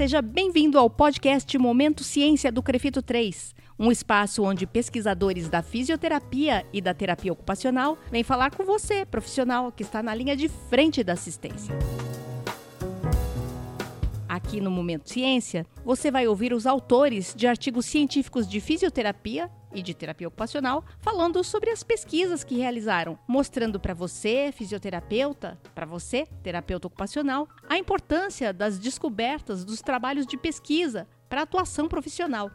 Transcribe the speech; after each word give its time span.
seja 0.00 0.22
bem-vindo 0.22 0.78
ao 0.78 0.88
podcast 0.88 1.58
Momento 1.58 2.02
Ciência 2.02 2.50
do 2.50 2.62
Crefito 2.62 3.02
3, 3.02 3.54
um 3.78 3.92
espaço 3.92 4.42
onde 4.42 4.66
pesquisadores 4.66 5.46
da 5.46 5.60
fisioterapia 5.60 6.64
e 6.72 6.80
da 6.80 6.94
terapia 6.94 7.30
ocupacional 7.30 7.98
vêm 8.10 8.24
falar 8.24 8.50
com 8.50 8.64
você, 8.64 9.04
profissional 9.04 9.70
que 9.70 9.82
está 9.82 10.02
na 10.02 10.14
linha 10.14 10.34
de 10.34 10.48
frente 10.48 11.04
da 11.04 11.12
assistência. 11.12 11.76
Aqui 14.26 14.58
no 14.58 14.70
Momento 14.70 15.10
Ciência, 15.10 15.66
você 15.84 16.10
vai 16.10 16.26
ouvir 16.26 16.54
os 16.54 16.66
autores 16.66 17.34
de 17.36 17.46
artigos 17.46 17.84
científicos 17.84 18.48
de 18.48 18.58
fisioterapia 18.58 19.50
e 19.72 19.82
de 19.82 19.94
terapia 19.94 20.28
ocupacional 20.28 20.84
falando 20.98 21.42
sobre 21.44 21.70
as 21.70 21.82
pesquisas 21.82 22.44
que 22.44 22.56
realizaram, 22.56 23.18
mostrando 23.26 23.78
para 23.78 23.94
você, 23.94 24.52
fisioterapeuta, 24.52 25.58
para 25.74 25.86
você, 25.86 26.26
terapeuta 26.42 26.86
ocupacional, 26.86 27.48
a 27.68 27.78
importância 27.78 28.52
das 28.52 28.78
descobertas 28.78 29.64
dos 29.64 29.80
trabalhos 29.80 30.26
de 30.26 30.36
pesquisa 30.36 31.06
para 31.28 31.42
atuação 31.42 31.88
profissional. 31.88 32.50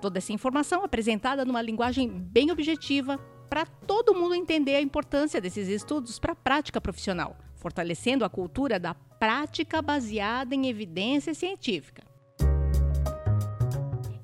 Toda 0.00 0.18
essa 0.18 0.32
informação 0.32 0.84
apresentada 0.84 1.44
numa 1.44 1.62
linguagem 1.62 2.08
bem 2.08 2.50
objetiva 2.50 3.18
para 3.48 3.66
todo 3.66 4.14
mundo 4.14 4.34
entender 4.34 4.76
a 4.76 4.80
importância 4.80 5.40
desses 5.40 5.68
estudos 5.68 6.18
para 6.18 6.32
a 6.32 6.36
prática 6.36 6.80
profissional 6.80 7.36
fortalecendo 7.58 8.24
a 8.24 8.30
cultura 8.30 8.78
da 8.78 8.94
prática 8.94 9.82
baseada 9.82 10.54
em 10.54 10.68
evidência 10.68 11.34
científica. 11.34 12.07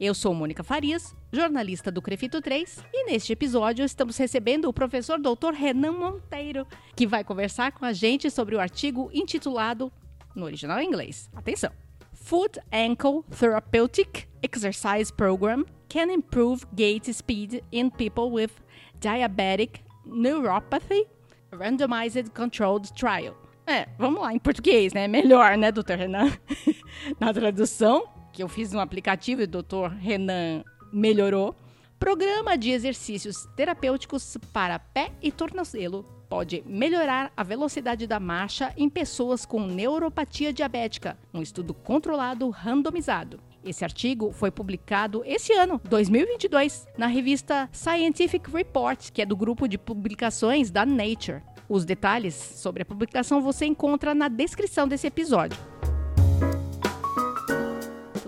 Eu 0.04 0.12
sou 0.12 0.34
Mônica 0.34 0.62
Farias, 0.62 1.16
jornalista 1.32 1.90
do 1.90 2.02
Crefito 2.02 2.42
3, 2.42 2.84
e 2.92 3.06
neste 3.06 3.32
episódio 3.32 3.82
estamos 3.82 4.18
recebendo 4.18 4.68
o 4.68 4.72
professor 4.72 5.18
Dr. 5.18 5.54
Renan 5.54 5.92
Monteiro, 5.92 6.66
que 6.94 7.06
vai 7.06 7.24
conversar 7.24 7.72
com 7.72 7.86
a 7.86 7.92
gente 7.94 8.30
sobre 8.30 8.54
o 8.54 8.60
artigo 8.60 9.08
intitulado, 9.14 9.90
no 10.36 10.44
original 10.44 10.78
em 10.78 10.88
inglês, 10.88 11.30
atenção, 11.34 11.70
Foot 12.12 12.60
Ankle 12.70 13.22
Therapeutic 13.30 14.28
Exercise 14.42 15.10
Program 15.10 15.64
can 15.88 16.12
improve 16.12 16.66
gait 16.74 17.10
speed 17.10 17.62
in 17.72 17.88
people 17.88 18.30
with 18.30 18.50
diabetic 19.00 19.80
neuropathy 20.04 21.06
Randomized 21.50 22.28
Controlled 22.34 22.92
Trial. 22.92 23.34
É, 23.66 23.88
vamos 23.98 24.20
lá, 24.20 24.34
em 24.34 24.38
português, 24.38 24.92
né? 24.92 25.08
Melhor, 25.08 25.56
né, 25.56 25.72
doutor 25.72 25.96
Renan? 25.96 26.30
Na 27.18 27.32
tradução, 27.32 28.06
que 28.34 28.42
eu 28.42 28.48
fiz 28.48 28.72
no 28.72 28.80
aplicativo 28.80 29.40
e 29.40 29.44
o 29.44 29.48
doutor 29.48 29.90
Renan 29.90 30.64
melhorou. 30.92 31.54
Programa 32.00 32.58
de 32.58 32.70
exercícios 32.70 33.46
terapêuticos 33.56 34.36
para 34.52 34.78
pé 34.78 35.12
e 35.22 35.30
tornozelo 35.30 36.02
pode 36.28 36.64
melhorar 36.66 37.32
a 37.36 37.44
velocidade 37.44 38.08
da 38.08 38.18
marcha 38.18 38.74
em 38.76 38.90
pessoas 38.90 39.46
com 39.46 39.60
neuropatia 39.60 40.52
diabética, 40.52 41.16
um 41.32 41.40
estudo 41.40 41.72
controlado 41.72 42.50
randomizado. 42.50 43.38
Esse 43.64 43.84
artigo 43.84 44.32
foi 44.32 44.50
publicado 44.50 45.22
esse 45.24 45.52
ano, 45.52 45.80
2022, 45.88 46.86
na 46.98 47.06
revista 47.06 47.68
Scientific 47.72 48.50
Report, 48.50 49.10
que 49.12 49.22
é 49.22 49.26
do 49.26 49.36
grupo 49.36 49.68
de 49.68 49.78
publicações 49.78 50.72
da 50.72 50.84
Nature. 50.84 51.40
Os 51.68 51.84
detalhes 51.84 52.34
sobre 52.34 52.82
a 52.82 52.86
publicação 52.86 53.40
você 53.40 53.64
encontra 53.64 54.12
na 54.12 54.28
descrição 54.28 54.88
desse 54.88 55.06
episódio. 55.06 55.73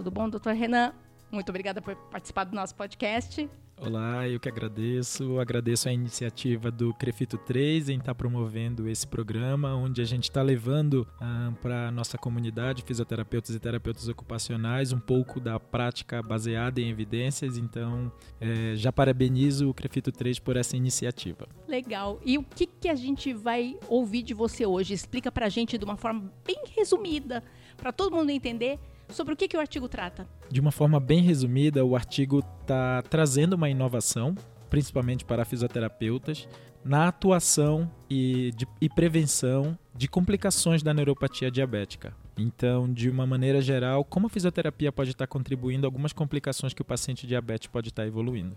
Tudo 0.07 0.15
bom, 0.15 0.29
doutor 0.29 0.55
Renan? 0.55 0.93
Muito 1.33 1.49
obrigada 1.49 1.83
por 1.83 1.97
participar 1.97 2.45
do 2.45 2.55
nosso 2.55 2.77
podcast. 2.77 3.51
Olá, 3.81 4.29
eu 4.29 4.39
que 4.39 4.49
agradeço. 4.49 5.41
Agradeço 5.41 5.89
a 5.89 5.93
iniciativa 5.93 6.71
do 6.71 6.95
Crefito 6.95 7.37
3 7.37 7.89
em 7.89 7.99
estar 7.99 8.15
promovendo 8.15 8.89
esse 8.89 9.05
programa, 9.05 9.75
onde 9.75 10.01
a 10.01 10.05
gente 10.05 10.23
está 10.23 10.43
levando 10.43 11.05
ah, 11.21 11.53
para 11.61 11.89
a 11.89 11.91
nossa 11.91 12.17
comunidade, 12.17 12.85
fisioterapeutas 12.85 13.53
e 13.53 13.59
terapeutas 13.59 14.07
ocupacionais, 14.07 14.93
um 14.93 15.01
pouco 15.01 15.41
da 15.41 15.59
prática 15.59 16.23
baseada 16.23 16.81
em 16.81 16.89
evidências. 16.89 17.59
Então, 17.59 18.13
é, 18.41 18.77
já 18.77 18.93
parabenizo 18.93 19.69
o 19.69 19.75
Crefito 19.75 20.13
3 20.13 20.39
por 20.39 20.57
essa 20.57 20.77
iniciativa. 20.77 21.49
Legal. 21.67 22.21
E 22.25 22.39
o 22.39 22.45
que, 22.45 22.65
que 22.65 22.89
a 22.89 22.95
gente 22.95 23.35
vai 23.35 23.77
ouvir 23.89 24.23
de 24.23 24.35
você 24.35 24.65
hoje? 24.65 24.95
Explica 24.95 25.33
para 25.33 25.47
a 25.47 25.49
gente 25.49 25.77
de 25.77 25.85
uma 25.85 25.97
forma 25.97 26.33
bem 26.47 26.63
resumida, 26.77 27.43
para 27.77 27.91
todo 27.91 28.15
mundo 28.15 28.31
entender 28.31 28.79
sobre 29.09 29.35
o 29.35 29.37
que, 29.37 29.49
que 29.49 29.57
o 29.57 29.61
artigo 29.61 29.89
trata. 29.89 30.27
De 30.51 30.61
uma 30.61 30.73
forma 30.73 31.01
bem 31.01 31.23
resumida, 31.23 31.85
o 31.85 31.95
artigo 31.97 32.45
está 32.61 33.03
trazendo 33.03 33.55
uma 33.55 33.69
inovação, 33.69 34.35
principalmente 34.69 35.25
para 35.25 35.45
fisioterapeutas, 35.45 36.49
na 36.85 37.09
atuação 37.09 37.91
e, 38.09 38.53
de, 38.57 38.67
e 38.81 38.89
prevenção 38.89 39.77
de 39.95 40.07
complicações 40.09 40.83
da 40.83 40.95
neuropatia 40.95 41.51
diabética. 41.51 42.15
Então, 42.39 42.93
de 42.93 43.09
uma 43.09 43.27
maneira 43.27 43.61
geral, 43.61 44.05
como 44.05 44.27
a 44.27 44.31
fisioterapia 44.31 44.93
pode 44.93 45.11
estar 45.11 45.27
contribuindo 45.27 45.87
algumas 45.87 46.13
complicações 46.13 46.75
que 46.75 46.83
o 46.83 46.85
paciente 46.85 47.27
diabético 47.27 47.73
pode 47.73 47.89
estar 47.89 48.07
evoluindo. 48.07 48.57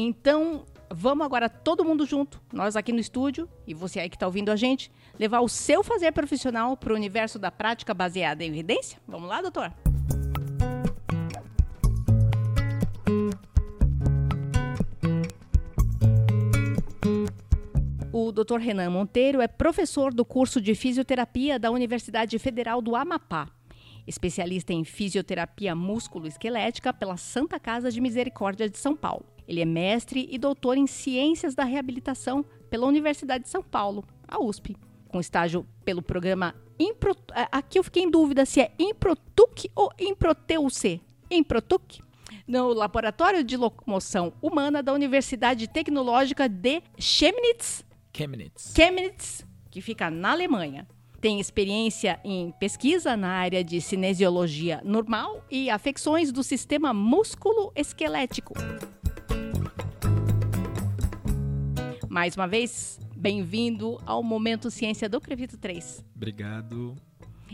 Então, 0.00 0.64
vamos 0.88 1.26
agora 1.26 1.48
todo 1.48 1.84
mundo 1.84 2.06
junto, 2.06 2.40
nós 2.52 2.76
aqui 2.76 2.92
no 2.92 3.00
estúdio 3.00 3.48
e 3.66 3.74
você 3.74 3.98
aí 3.98 4.08
que 4.08 4.14
está 4.14 4.26
ouvindo 4.26 4.48
a 4.48 4.54
gente, 4.54 4.92
levar 5.18 5.40
o 5.40 5.48
seu 5.48 5.82
fazer 5.82 6.12
profissional 6.12 6.76
para 6.76 6.92
o 6.92 6.94
universo 6.94 7.36
da 7.36 7.50
prática 7.50 7.92
baseada 7.92 8.44
em 8.44 8.46
evidência? 8.46 9.00
Vamos 9.08 9.28
lá, 9.28 9.42
doutor? 9.42 9.72
O 18.12 18.30
Dr. 18.30 18.58
Renan 18.60 18.90
Monteiro 18.90 19.40
é 19.40 19.48
professor 19.48 20.14
do 20.14 20.24
curso 20.24 20.60
de 20.60 20.76
fisioterapia 20.76 21.58
da 21.58 21.72
Universidade 21.72 22.38
Federal 22.38 22.80
do 22.80 22.94
Amapá, 22.94 23.48
especialista 24.06 24.72
em 24.72 24.84
fisioterapia 24.84 25.74
músculo-esquelética 25.74 26.92
pela 26.92 27.16
Santa 27.16 27.58
Casa 27.58 27.90
de 27.90 28.00
Misericórdia 28.00 28.70
de 28.70 28.78
São 28.78 28.94
Paulo. 28.94 29.37
Ele 29.48 29.62
é 29.62 29.64
mestre 29.64 30.28
e 30.30 30.38
doutor 30.38 30.76
em 30.76 30.86
ciências 30.86 31.54
da 31.54 31.64
reabilitação 31.64 32.44
pela 32.68 32.86
Universidade 32.86 33.44
de 33.44 33.50
São 33.50 33.62
Paulo, 33.62 34.04
a 34.28 34.38
USP, 34.38 34.76
com 35.08 35.18
estágio 35.18 35.66
pelo 35.84 36.02
programa 36.02 36.54
Impro... 36.78 37.16
Aqui 37.50 37.78
eu 37.78 37.82
fiquei 37.82 38.02
em 38.02 38.10
dúvida 38.10 38.44
se 38.44 38.60
é 38.60 38.70
Improtuc 38.78 39.70
ou 39.74 39.90
Improteuc. 39.98 41.00
Improtuc? 41.30 42.02
no 42.46 42.72
Laboratório 42.72 43.44
de 43.44 43.56
Locomoção 43.56 44.32
Humana 44.40 44.82
da 44.82 44.92
Universidade 44.92 45.68
Tecnológica 45.68 46.48
de 46.48 46.82
Chemnitz, 46.98 47.84
Chemnitz. 48.14 48.72
Chemnitz, 48.74 49.46
que 49.70 49.80
fica 49.80 50.10
na 50.10 50.32
Alemanha. 50.32 50.86
Tem 51.20 51.40
experiência 51.40 52.18
em 52.24 52.52
pesquisa 52.58 53.16
na 53.16 53.28
área 53.28 53.62
de 53.62 53.80
cinesiologia 53.80 54.80
normal 54.84 55.44
e 55.50 55.68
afecções 55.68 56.32
do 56.32 56.42
sistema 56.42 56.92
músculo-esquelético. 56.94 58.54
Mais 62.18 62.34
uma 62.34 62.48
vez, 62.48 62.98
bem-vindo 63.16 63.96
ao 64.04 64.24
Momento 64.24 64.72
Ciência 64.72 65.08
do 65.08 65.20
Crevito 65.20 65.56
3. 65.56 66.04
Obrigado. 66.16 66.96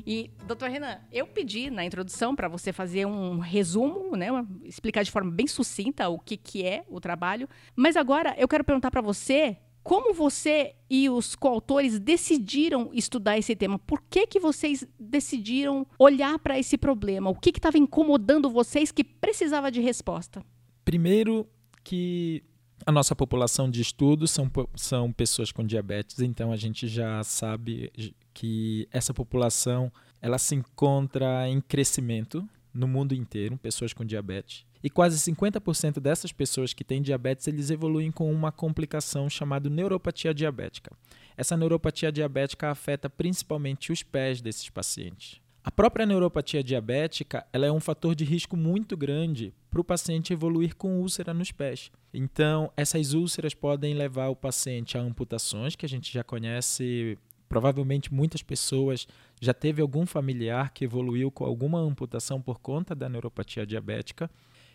E, 0.06 0.30
doutor 0.46 0.70
Renan, 0.70 1.00
eu 1.12 1.26
pedi 1.26 1.68
na 1.68 1.84
introdução 1.84 2.34
para 2.34 2.48
você 2.48 2.72
fazer 2.72 3.04
um 3.04 3.40
resumo, 3.40 4.16
né, 4.16 4.28
explicar 4.62 5.02
de 5.02 5.10
forma 5.10 5.30
bem 5.30 5.46
sucinta 5.46 6.08
o 6.08 6.18
que, 6.18 6.38
que 6.38 6.64
é 6.64 6.82
o 6.88 6.98
trabalho. 6.98 7.46
Mas 7.76 7.94
agora 7.94 8.34
eu 8.38 8.48
quero 8.48 8.64
perguntar 8.64 8.90
para 8.90 9.02
você 9.02 9.58
como 9.82 10.14
você 10.14 10.74
e 10.88 11.10
os 11.10 11.36
coautores 11.36 11.98
decidiram 11.98 12.88
estudar 12.94 13.36
esse 13.36 13.54
tema? 13.54 13.78
Por 13.78 14.00
que, 14.08 14.26
que 14.26 14.40
vocês 14.40 14.82
decidiram 14.98 15.86
olhar 15.98 16.38
para 16.38 16.58
esse 16.58 16.78
problema? 16.78 17.28
O 17.28 17.34
que 17.34 17.50
estava 17.50 17.76
incomodando 17.76 18.48
vocês 18.48 18.90
que 18.90 19.04
precisava 19.04 19.70
de 19.70 19.82
resposta? 19.82 20.42
Primeiro 20.86 21.46
que 21.84 22.42
a 22.86 22.92
nossa 22.92 23.16
população 23.16 23.70
de 23.70 23.80
estudo 23.80 24.26
são, 24.26 24.50
são 24.74 25.12
pessoas 25.12 25.50
com 25.50 25.64
diabetes, 25.64 26.20
então 26.20 26.52
a 26.52 26.56
gente 26.56 26.86
já 26.86 27.22
sabe 27.24 27.92
que 28.32 28.88
essa 28.92 29.14
população 29.14 29.90
ela 30.20 30.38
se 30.38 30.54
encontra 30.54 31.48
em 31.48 31.60
crescimento 31.60 32.46
no 32.72 32.88
mundo 32.88 33.14
inteiro, 33.14 33.56
pessoas 33.56 33.92
com 33.92 34.04
diabetes. 34.04 34.66
E 34.82 34.90
quase 34.90 35.18
50% 35.18 35.98
dessas 35.98 36.30
pessoas 36.32 36.74
que 36.74 36.84
têm 36.84 37.00
diabetes, 37.00 37.46
eles 37.46 37.70
evoluem 37.70 38.10
com 38.10 38.30
uma 38.30 38.52
complicação 38.52 39.30
chamada 39.30 39.70
neuropatia 39.70 40.34
diabética. 40.34 40.90
Essa 41.36 41.56
neuropatia 41.56 42.12
diabética 42.12 42.70
afeta 42.70 43.08
principalmente 43.08 43.90
os 43.92 44.02
pés 44.02 44.42
desses 44.42 44.68
pacientes. 44.68 45.40
A 45.64 45.70
própria 45.70 46.04
neuropatia 46.04 46.62
diabética 46.62 47.46
ela 47.50 47.64
é 47.64 47.72
um 47.72 47.80
fator 47.80 48.14
de 48.14 48.22
risco 48.22 48.54
muito 48.54 48.98
grande 48.98 49.54
para 49.70 49.80
o 49.80 49.84
paciente 49.84 50.30
evoluir 50.30 50.76
com 50.76 51.00
úlcera 51.00 51.32
nos 51.32 51.50
pés. 51.50 51.90
Então, 52.12 52.70
essas 52.76 53.14
úlceras 53.14 53.54
podem 53.54 53.94
levar 53.94 54.28
o 54.28 54.36
paciente 54.36 54.98
a 54.98 55.00
amputações, 55.00 55.74
que 55.74 55.86
a 55.86 55.88
gente 55.88 56.12
já 56.12 56.22
conhece. 56.22 57.16
Provavelmente 57.48 58.12
muitas 58.12 58.42
pessoas 58.42 59.08
já 59.40 59.54
teve 59.54 59.80
algum 59.80 60.04
familiar 60.04 60.70
que 60.70 60.84
evoluiu 60.84 61.30
com 61.30 61.46
alguma 61.46 61.78
amputação 61.80 62.42
por 62.42 62.58
conta 62.58 62.94
da 62.94 63.08
neuropatia 63.08 63.64
diabética. 63.64 64.30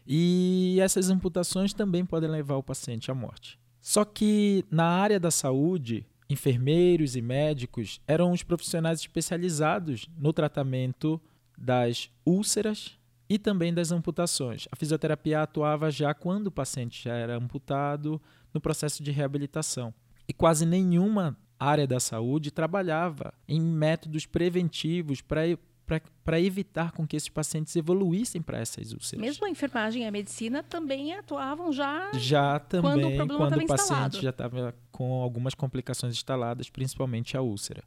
E 0.08 0.80
essas 0.82 1.12
amputações 1.12 1.72
também 1.72 2.04
podem 2.04 2.30
levar 2.30 2.56
o 2.56 2.64
paciente 2.64 3.12
à 3.12 3.14
morte. 3.14 3.60
Só 3.80 4.04
que 4.04 4.66
na 4.72 4.86
área 4.86 5.20
da 5.20 5.30
saúde, 5.30 6.04
enfermeiros 6.30 7.16
e 7.16 7.22
médicos 7.22 8.00
eram 8.08 8.32
os 8.32 8.44
profissionais 8.44 9.00
especializados 9.00 10.08
no 10.18 10.32
tratamento 10.32 11.20
das 11.58 12.10
úlceras 12.26 12.98
e 13.28 13.38
também 13.38 13.74
das 13.74 13.92
amputações. 13.92 14.68
A 14.72 14.76
fisioterapia 14.76 15.42
atuava 15.42 15.92
já 15.92 16.14
quando 16.14 16.48
o 16.48 16.52
paciente 16.52 17.04
já 17.04 17.14
era 17.14 17.36
amputado 17.36 18.22
no 18.54 18.62
processo 18.62 19.04
de 19.04 19.12
reabilitação. 19.12 19.94
E 20.28 20.34
quase 20.34 20.66
nenhuma 20.66 21.38
área 21.60 21.86
da 21.86 22.00
saúde 22.00 22.52
trabalhava 22.52 23.34
em 23.48 23.60
métodos 23.60 24.26
preventivos 24.26 25.22
para 25.22 25.42
evitar 26.40 26.92
com 26.92 27.08
que 27.08 27.16
esses 27.16 27.30
pacientes 27.30 27.76
evoluíssem 27.76 28.42
para 28.42 28.60
essas 28.60 28.92
úlceras. 28.92 29.26
Mesmo 29.26 29.46
a 29.46 29.50
enfermagem 29.50 30.04
e 30.04 30.06
a 30.06 30.12
medicina 30.12 30.62
também 30.62 31.14
atuavam 31.14 31.72
já 31.72 32.12
já 32.14 32.60
também 32.60 33.18
quando 33.18 33.34
o, 33.34 33.38
quando 33.38 33.58
o 33.58 33.68
paciente 33.68 33.82
instalado. 33.82 34.22
já 34.22 34.30
estava 34.30 34.76
com 34.92 35.22
algumas 35.22 35.54
complicações 35.54 36.14
instaladas, 36.14 36.70
principalmente 36.70 37.36
a 37.36 37.42
úlcera. 37.42 37.84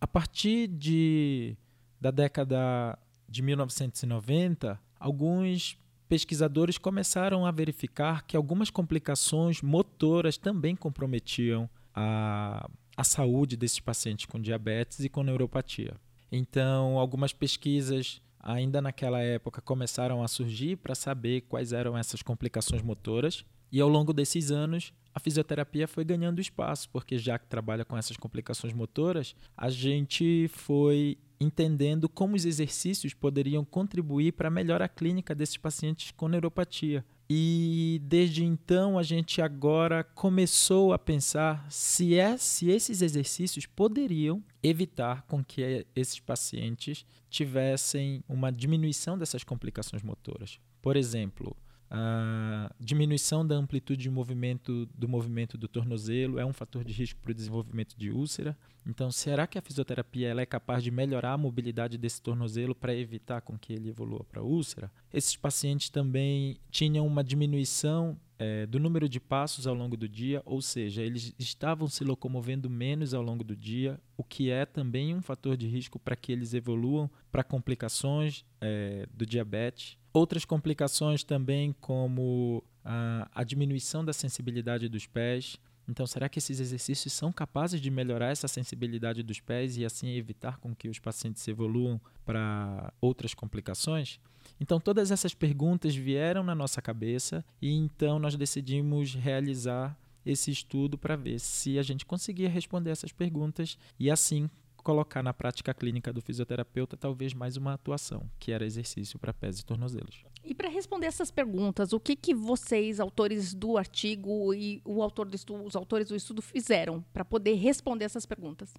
A 0.00 0.06
partir 0.06 0.66
de, 0.66 1.56
da 2.00 2.10
década 2.10 2.98
de 3.28 3.42
1990, 3.42 4.78
alguns 5.00 5.78
pesquisadores 6.08 6.78
começaram 6.78 7.44
a 7.44 7.50
verificar 7.50 8.24
que 8.26 8.36
algumas 8.36 8.70
complicações 8.70 9.62
motoras 9.62 10.36
também 10.36 10.76
comprometiam 10.76 11.68
a, 11.94 12.68
a 12.96 13.04
saúde 13.04 13.56
desses 13.56 13.80
pacientes 13.80 14.26
com 14.26 14.40
diabetes 14.40 15.00
e 15.00 15.08
com 15.08 15.22
neuropatia. 15.22 15.94
Então, 16.30 16.98
algumas 16.98 17.32
pesquisas 17.32 18.20
ainda 18.40 18.80
naquela 18.80 19.20
época 19.20 19.60
começaram 19.60 20.22
a 20.22 20.28
surgir 20.28 20.76
para 20.76 20.94
saber 20.94 21.42
quais 21.42 21.72
eram 21.72 21.98
essas 21.98 22.22
complicações 22.22 22.82
motoras. 22.82 23.44
E 23.72 23.80
ao 23.80 23.88
longo 23.88 24.12
desses 24.12 24.50
anos, 24.50 24.92
a 25.12 25.18
fisioterapia 25.18 25.88
foi 25.88 26.04
ganhando 26.04 26.40
espaço, 26.40 26.88
porque 26.90 27.18
já 27.18 27.38
que 27.38 27.46
trabalha 27.46 27.84
com 27.84 27.96
essas 27.96 28.16
complicações 28.16 28.72
motoras, 28.72 29.34
a 29.56 29.68
gente 29.68 30.48
foi 30.52 31.18
entendendo 31.40 32.08
como 32.08 32.36
os 32.36 32.44
exercícios 32.44 33.12
poderiam 33.12 33.64
contribuir 33.64 34.32
para 34.32 34.48
a 34.48 34.50
melhora 34.50 34.88
clínica 34.88 35.34
desses 35.34 35.56
pacientes 35.56 36.10
com 36.12 36.28
neuropatia. 36.28 37.04
E 37.28 38.00
desde 38.04 38.44
então 38.44 38.98
a 38.98 39.02
gente 39.02 39.42
agora 39.42 40.04
começou 40.04 40.92
a 40.92 40.98
pensar 40.98 41.66
se, 41.70 42.18
é, 42.18 42.36
se 42.36 42.70
esses 42.70 43.02
exercícios 43.02 43.66
poderiam 43.66 44.42
evitar 44.62 45.22
com 45.22 45.44
que 45.44 45.84
esses 45.94 46.20
pacientes 46.20 47.04
tivessem 47.28 48.22
uma 48.28 48.52
diminuição 48.52 49.18
dessas 49.18 49.42
complicações 49.42 50.02
motoras. 50.02 50.60
Por 50.80 50.96
exemplo, 50.96 51.56
a 51.90 52.70
diminuição 52.80 53.46
da 53.46 53.54
amplitude 53.54 54.02
de 54.02 54.10
movimento 54.10 54.86
do 54.94 55.08
movimento 55.08 55.56
do 55.56 55.68
tornozelo 55.68 56.38
é 56.38 56.44
um 56.44 56.52
fator 56.52 56.84
de 56.84 56.92
risco 56.92 57.20
para 57.20 57.30
o 57.30 57.34
desenvolvimento 57.34 57.94
de 57.96 58.10
úlcera. 58.10 58.56
Então, 58.84 59.10
será 59.10 59.46
que 59.46 59.58
a 59.58 59.62
fisioterapia 59.62 60.34
é 60.34 60.46
capaz 60.46 60.82
de 60.82 60.90
melhorar 60.90 61.32
a 61.32 61.38
mobilidade 61.38 61.98
desse 61.98 62.22
tornozelo 62.22 62.74
para 62.74 62.94
evitar 62.94 63.40
com 63.40 63.58
que 63.58 63.72
ele 63.72 63.88
evolua 63.88 64.24
para 64.24 64.42
úlcera? 64.42 64.90
Esses 65.12 65.36
pacientes 65.36 65.90
também 65.90 66.58
tinham 66.70 67.06
uma 67.06 67.24
diminuição 67.24 68.16
é, 68.38 68.66
do 68.66 68.78
número 68.78 69.08
de 69.08 69.18
passos 69.18 69.66
ao 69.66 69.74
longo 69.74 69.96
do 69.96 70.08
dia, 70.08 70.42
ou 70.44 70.60
seja, 70.60 71.02
eles 71.02 71.34
estavam 71.38 71.88
se 71.88 72.04
locomovendo 72.04 72.68
menos 72.68 73.14
ao 73.14 73.22
longo 73.22 73.42
do 73.42 73.56
dia, 73.56 73.98
o 74.16 74.22
que 74.22 74.50
é 74.50 74.66
também 74.66 75.14
um 75.14 75.22
fator 75.22 75.56
de 75.56 75.66
risco 75.66 75.98
para 75.98 76.14
que 76.14 76.32
eles 76.32 76.54
evoluam 76.54 77.10
para 77.32 77.42
complicações 77.42 78.44
é, 78.60 79.08
do 79.12 79.24
diabetes 79.24 79.98
Outras 80.16 80.46
complicações 80.46 81.22
também, 81.22 81.74
como 81.78 82.64
a, 82.82 83.28
a 83.34 83.44
diminuição 83.44 84.02
da 84.02 84.14
sensibilidade 84.14 84.88
dos 84.88 85.06
pés. 85.06 85.58
Então, 85.86 86.06
será 86.06 86.26
que 86.26 86.38
esses 86.38 86.58
exercícios 86.58 87.12
são 87.12 87.30
capazes 87.30 87.82
de 87.82 87.90
melhorar 87.90 88.30
essa 88.30 88.48
sensibilidade 88.48 89.22
dos 89.22 89.40
pés 89.40 89.76
e 89.76 89.84
assim 89.84 90.08
evitar 90.16 90.56
com 90.56 90.74
que 90.74 90.88
os 90.88 90.98
pacientes 90.98 91.46
evoluam 91.46 92.00
para 92.24 92.90
outras 92.98 93.34
complicações? 93.34 94.18
Então, 94.58 94.80
todas 94.80 95.10
essas 95.10 95.34
perguntas 95.34 95.94
vieram 95.94 96.42
na 96.42 96.54
nossa 96.54 96.80
cabeça 96.80 97.44
e 97.60 97.70
então 97.70 98.18
nós 98.18 98.36
decidimos 98.36 99.14
realizar 99.14 99.94
esse 100.24 100.50
estudo 100.50 100.96
para 100.96 101.14
ver 101.14 101.38
se 101.38 101.78
a 101.78 101.82
gente 101.82 102.06
conseguia 102.06 102.48
responder 102.48 102.88
essas 102.88 103.12
perguntas 103.12 103.76
e 104.00 104.10
assim 104.10 104.48
colocar 104.86 105.20
na 105.20 105.34
prática 105.34 105.74
clínica 105.74 106.12
do 106.12 106.22
fisioterapeuta 106.22 106.96
talvez 106.96 107.34
mais 107.34 107.56
uma 107.56 107.72
atuação, 107.72 108.30
que 108.38 108.52
era 108.52 108.64
exercício 108.64 109.18
para 109.18 109.34
pés 109.34 109.58
e 109.58 109.64
tornozelos. 109.64 110.22
E 110.44 110.54
para 110.54 110.68
responder 110.68 111.08
essas 111.08 111.28
perguntas, 111.28 111.92
o 111.92 111.98
que, 111.98 112.14
que 112.14 112.32
vocês, 112.32 113.00
autores 113.00 113.52
do 113.52 113.76
artigo 113.76 114.54
e 114.54 114.80
o 114.84 115.02
autor 115.02 115.26
do 115.26 115.34
estudo, 115.34 115.64
os 115.64 115.74
autores 115.74 116.06
do 116.06 116.14
estudo 116.14 116.40
fizeram 116.40 117.04
para 117.12 117.24
poder 117.24 117.54
responder 117.54 118.04
essas 118.04 118.24
perguntas? 118.24 118.72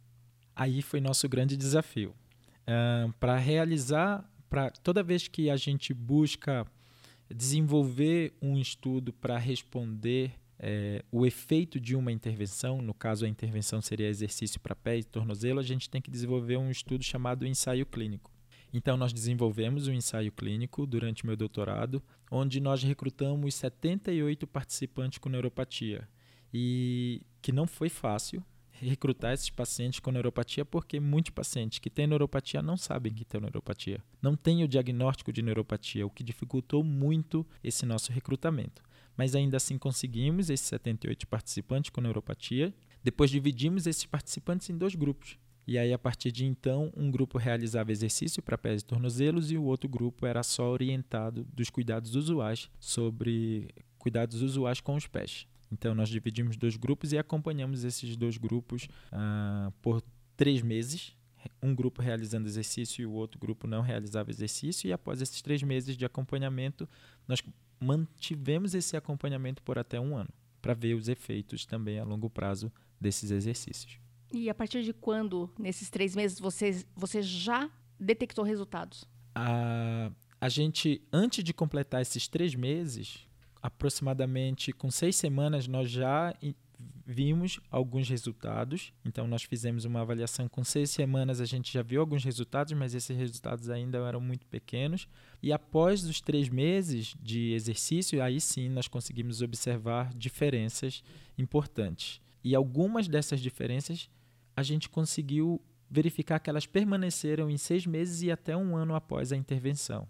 Aí 0.55 0.81
foi 0.81 1.01
nosso 1.01 1.27
grande 1.27 1.57
desafio. 1.57 2.15
Uh, 2.61 3.11
para 3.19 3.35
realizar, 3.35 4.23
para 4.49 4.69
toda 4.69 5.03
vez 5.03 5.27
que 5.27 5.49
a 5.49 5.57
gente 5.57 5.93
busca 5.93 6.65
desenvolver 7.29 8.33
um 8.41 8.57
estudo 8.57 9.11
para 9.11 9.37
responder 9.37 10.31
é, 10.59 11.03
o 11.11 11.25
efeito 11.25 11.79
de 11.79 11.95
uma 11.95 12.11
intervenção, 12.11 12.81
no 12.81 12.93
caso 12.93 13.25
a 13.25 13.29
intervenção 13.29 13.81
seria 13.81 14.07
exercício 14.07 14.59
para 14.59 14.75
pé 14.75 14.97
e 14.97 15.03
tornozelo, 15.03 15.59
a 15.59 15.63
gente 15.63 15.89
tem 15.89 16.01
que 16.01 16.09
desenvolver 16.09 16.57
um 16.57 16.71
estudo 16.71 17.03
chamado 17.03 17.45
ensaio 17.45 17.85
clínico. 17.85 18.31
Então, 18.73 18.97
nós 18.97 19.13
desenvolvemos 19.13 19.87
um 19.87 19.93
ensaio 19.93 20.31
clínico 20.31 20.85
durante 20.85 21.25
meu 21.25 21.37
doutorado, 21.37 22.03
onde 22.29 22.59
nós 22.59 22.83
recrutamos 22.83 23.55
78 23.55 24.45
participantes 24.45 25.19
com 25.19 25.29
neuropatia. 25.29 26.07
E 26.53 27.21
que 27.41 27.51
não 27.51 27.65
foi 27.65 27.87
fácil 27.87 28.43
recrutar 28.69 29.33
esses 29.33 29.49
pacientes 29.49 29.99
com 29.99 30.11
neuropatia, 30.11 30.65
porque 30.65 30.99
muitos 30.99 31.31
pacientes 31.31 31.79
que 31.79 31.89
têm 31.89 32.07
neuropatia 32.07 32.61
não 32.61 32.75
sabem 32.75 33.13
que 33.13 33.25
têm 33.25 33.41
neuropatia. 33.41 34.03
Não 34.21 34.35
têm 34.35 34.63
o 34.63 34.67
diagnóstico 34.67 35.31
de 35.31 35.41
neuropatia, 35.41 36.05
o 36.05 36.09
que 36.09 36.23
dificultou 36.23 36.83
muito 36.83 37.47
esse 37.63 37.85
nosso 37.85 38.11
recrutamento 38.11 38.86
mas 39.17 39.35
ainda 39.35 39.57
assim 39.57 39.77
conseguimos 39.77 40.49
esses 40.49 40.67
78 40.67 41.27
participantes 41.27 41.89
com 41.89 41.99
neuropatia. 41.99 42.73
Depois 43.03 43.31
dividimos 43.31 43.87
esses 43.87 44.05
participantes 44.05 44.69
em 44.69 44.77
dois 44.77 44.95
grupos. 44.95 45.37
E 45.67 45.77
aí, 45.77 45.91
a 45.91 45.99
partir 45.99 46.31
de 46.31 46.45
então, 46.45 46.93
um 46.95 47.11
grupo 47.11 47.37
realizava 47.37 47.91
exercício 47.91 48.41
para 48.41 48.57
pés 48.57 48.81
e 48.81 48.85
tornozelos 48.85 49.51
e 49.51 49.57
o 49.57 49.63
outro 49.63 49.89
grupo 49.89 50.25
era 50.25 50.41
só 50.41 50.71
orientado 50.71 51.43
dos 51.53 51.69
cuidados 51.69 52.15
usuais 52.15 52.69
sobre 52.79 53.67
cuidados 53.97 54.41
usuais 54.41 54.79
com 54.79 54.95
os 54.95 55.07
pés. 55.07 55.45
Então, 55.69 55.93
nós 55.93 56.07
dividimos 56.07 56.55
dois 56.55 56.77
grupos 56.77 57.11
e 57.11 57.17
acompanhamos 57.17 57.83
esses 57.83 58.15
dois 58.15 58.37
grupos 58.37 58.87
ah, 59.11 59.73
por 59.81 60.01
três 60.37 60.61
meses. 60.61 61.13
Um 61.61 61.75
grupo 61.75 62.01
realizando 62.01 62.47
exercício 62.47 63.01
e 63.01 63.05
o 63.05 63.11
outro 63.11 63.37
grupo 63.37 63.67
não 63.67 63.81
realizava 63.81 64.29
exercício. 64.29 64.87
E 64.87 64.93
após 64.93 65.21
esses 65.21 65.41
três 65.41 65.61
meses 65.63 65.97
de 65.97 66.05
acompanhamento, 66.05 66.87
nós 67.27 67.43
mantivemos 67.79 68.73
esse 68.73 68.95
acompanhamento 68.97 69.61
por 69.63 69.77
até 69.77 69.99
um 69.99 70.15
ano, 70.15 70.29
para 70.61 70.73
ver 70.73 70.95
os 70.95 71.07
efeitos 71.07 71.65
também 71.65 71.99
a 71.99 72.03
longo 72.03 72.29
prazo 72.29 72.71
desses 72.99 73.31
exercícios. 73.31 73.99
E 74.31 74.49
a 74.49 74.55
partir 74.55 74.83
de 74.83 74.93
quando, 74.93 75.49
nesses 75.57 75.89
três 75.89 76.15
meses, 76.15 76.39
você, 76.39 76.85
você 76.95 77.21
já 77.21 77.69
detectou 77.99 78.43
resultados? 78.43 79.05
A, 79.33 80.11
a 80.41 80.49
gente, 80.49 81.01
antes 81.11 81.43
de 81.43 81.53
completar 81.53 82.01
esses 82.01 82.27
três 82.27 82.53
meses, 82.53 83.27
aproximadamente 83.61 84.71
com 84.71 84.91
seis 84.91 85.15
semanas, 85.15 85.67
nós 85.67 85.89
já 85.89 86.35
vimos 87.07 87.57
alguns 87.71 88.09
resultados. 88.09 88.91
Então, 89.05 89.25
nós 89.27 89.43
fizemos 89.43 89.85
uma 89.85 90.01
avaliação 90.01 90.49
com 90.49 90.61
seis 90.61 90.89
semanas, 90.89 91.39
a 91.39 91.45
gente 91.45 91.71
já 91.71 91.81
viu 91.81 92.01
alguns 92.01 92.21
resultados, 92.25 92.73
mas 92.73 92.93
esses 92.93 93.15
resultados 93.17 93.69
ainda 93.69 93.97
eram 93.99 94.19
muito 94.19 94.45
pequenos. 94.47 95.07
E 95.41 95.53
após 95.53 96.03
os 96.03 96.19
três 96.19 96.49
meses 96.49 97.15
de 97.21 97.53
exercício, 97.53 98.21
aí 98.21 98.41
sim 98.41 98.67
nós 98.67 98.89
conseguimos 98.89 99.41
observar 99.41 100.13
diferenças 100.13 101.01
importantes. 101.37 102.19
E 102.43 102.53
algumas 102.53 103.07
dessas 103.07 103.39
diferenças 103.39 104.09
a 104.53 104.61
gente 104.61 104.89
conseguiu 104.89 105.61
verificar 105.89 106.39
que 106.39 106.49
elas 106.49 106.65
permaneceram 106.65 107.49
em 107.49 107.55
seis 107.55 107.85
meses 107.85 108.21
e 108.21 108.29
até 108.29 108.57
um 108.57 108.75
ano 108.75 108.93
após 108.93 109.31
a 109.31 109.37
intervenção. 109.37 110.05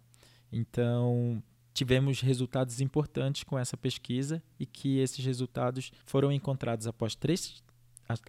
Então, 0.51 1.43
tivemos 1.77 2.21
resultados 2.21 2.81
importantes 2.81 3.43
com 3.43 3.57
essa 3.57 3.77
pesquisa 3.77 4.41
e 4.59 4.65
que 4.65 4.97
esses 4.97 5.23
resultados 5.23 5.91
foram 6.05 6.31
encontrados 6.31 6.87
após 6.87 7.13
três, 7.13 7.63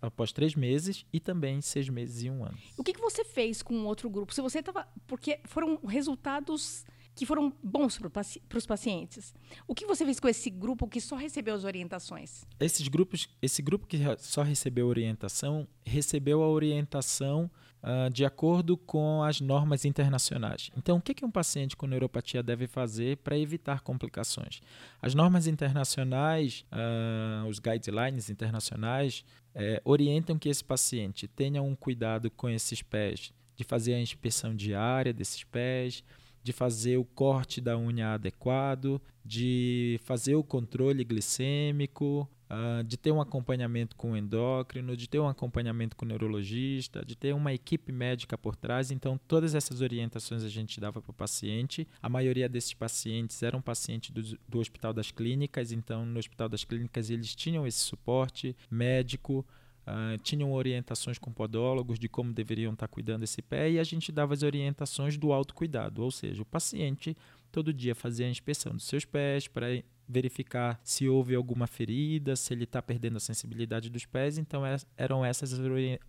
após 0.03 0.33
três 0.33 0.55
meses 0.55 1.07
e 1.11 1.19
também 1.19 1.59
seis 1.63 1.89
meses 1.89 2.23
e 2.25 2.29
um 2.29 2.45
ano. 2.45 2.59
O 2.77 2.85
que, 2.85 2.93
que 2.93 3.01
você 3.01 3.25
fez 3.25 3.63
com 3.63 3.87
outro 3.87 4.11
grupo? 4.11 4.35
Se 4.35 4.43
você 4.43 4.59
estava, 4.59 4.87
porque 5.07 5.41
foram 5.45 5.77
resultados 5.77 6.85
que 7.19 7.27
foram 7.27 7.53
bons 7.61 7.99
para 7.99 8.59
os 8.59 8.65
pacientes. 8.65 9.35
O 9.67 9.75
que 9.75 9.85
você 9.85 10.05
fez 10.05 10.21
com 10.21 10.29
esse 10.29 10.49
grupo 10.49 10.87
que 10.87 11.01
só 11.01 11.17
recebeu 11.17 11.53
as 11.53 11.65
orientações? 11.65 12.47
Esses 12.61 12.87
grupos, 12.87 13.29
esse 13.43 13.61
grupo 13.61 13.89
que 13.89 13.99
só 14.19 14.43
recebeu 14.43 14.87
orientação, 14.87 15.67
recebeu 15.85 16.45
a 16.45 16.49
orientação 16.49 17.51
uh, 17.83 18.09
de 18.09 18.25
acordo 18.25 18.77
com 18.77 19.21
as 19.25 19.41
normas 19.41 19.85
internacionais. 19.85 20.71
Então, 20.77 20.99
o 20.99 21.01
que, 21.01 21.13
que 21.13 21.25
um 21.25 21.31
paciente 21.31 21.77
com 21.77 21.89
neuropatia 21.89 22.41
deve 22.41 22.69
fazer 22.69 23.17
para 23.17 23.37
evitar 23.37 23.81
complicações? 23.81 24.61
As 25.03 25.13
normas 25.13 25.49
internacionais, 25.49 26.65
uh, 26.71 27.49
os 27.49 27.59
guidelines 27.59 28.31
internacionais, 28.31 29.25
é, 29.57 29.83
orientam 29.85 30.39
que 30.39 30.49
esse 30.49 30.63
paciente 30.63 31.27
tenha 31.27 31.61
um 31.61 31.75
cuidado 31.75 32.31
com 32.31 32.49
esses 32.49 32.81
pés, 32.81 33.33
de 33.57 33.65
fazer 33.65 33.95
a 33.95 34.01
inspeção 34.01 34.55
diária 34.55 35.13
desses 35.13 35.43
pés, 35.43 36.05
de 36.43 36.53
fazer 36.53 36.97
o 36.97 37.05
corte 37.05 37.61
da 37.61 37.77
unha 37.77 38.15
adequado, 38.15 39.01
de 39.25 40.01
fazer 40.05 40.35
o 40.35 40.45
controle 40.45 41.05
glicêmico, 41.05 42.29
uh, 42.49 42.83
de 42.83 42.97
ter 42.97 43.13
um 43.13 43.21
acompanhamento 43.21 43.95
com 43.97 44.13
o 44.13 44.17
endócrino, 44.17 44.97
de 44.97 45.09
ter 45.09 45.19
um 45.19 45.29
acompanhamento 45.29 45.97
com 45.97 46.05
o 46.05 46.09
neurologista, 46.09 47.05
de 47.05 47.15
ter 47.15 47.35
uma 47.35 47.53
equipe 47.53 47.93
médica 47.93 48.37
por 48.37 48.57
trás. 48.57 48.91
Então, 48.91 49.21
todas 49.29 49.55
essas 49.55 49.81
orientações 49.81 50.43
a 50.43 50.49
gente 50.49 50.81
dava 50.81 51.01
para 51.01 51.11
o 51.11 51.15
paciente. 51.15 51.87
A 52.03 52.09
maioria 52.09 52.49
desses 52.49 52.75
pacientes 52.75 53.43
eram 53.43 53.61
pacientes 53.61 54.11
do, 54.11 54.39
do 54.49 54.59
Hospital 54.59 54.93
das 54.93 55.11
Clínicas, 55.11 55.73
então, 55.73 56.05
no 56.05 56.19
Hospital 56.19 56.49
das 56.49 56.65
Clínicas, 56.65 57.11
eles 57.11 57.35
tinham 57.35 57.67
esse 57.67 57.81
suporte 57.81 58.57
médico. 58.71 59.47
Uh, 59.89 60.19
tinham 60.19 60.53
orientações 60.53 61.17
com 61.17 61.33
podólogos 61.33 61.99
de 61.99 62.11
como 62.11 62.31
deveriam 62.31 62.75
estar 62.75 62.87
cuidando 62.89 63.21
desse 63.21 63.41
pé 63.41 63.71
e 63.71 63.79
a 63.79 63.85
gente 63.85 64.13
dava 64.13 64.35
as 64.35 64.43
orientações 64.43 65.17
do 65.17 65.33
autocuidado, 65.33 66.03
ou 66.03 66.11
seja, 66.11 66.43
o 66.43 66.45
paciente 66.45 67.17
todo 67.51 67.73
dia 67.73 67.95
fazia 67.95 68.27
a 68.27 68.31
inspeção 68.31 68.73
dos 68.73 68.85
seus 68.85 69.07
pés 69.07 69.49
para 69.49 69.83
verificar 70.07 70.79
se 70.85 71.09
houve 71.09 71.35
alguma 71.35 71.67
ferida, 71.67 72.37
se 72.37 72.53
ele 72.53 72.65
está 72.65 72.83
perdendo 72.83 73.17
a 73.17 73.21
sensibilidade 73.21 73.89
dos 73.89 74.05
pés. 74.05 74.37
Então, 74.37 74.65
é, 74.67 74.77
eram 74.97 75.25
essas 75.25 75.59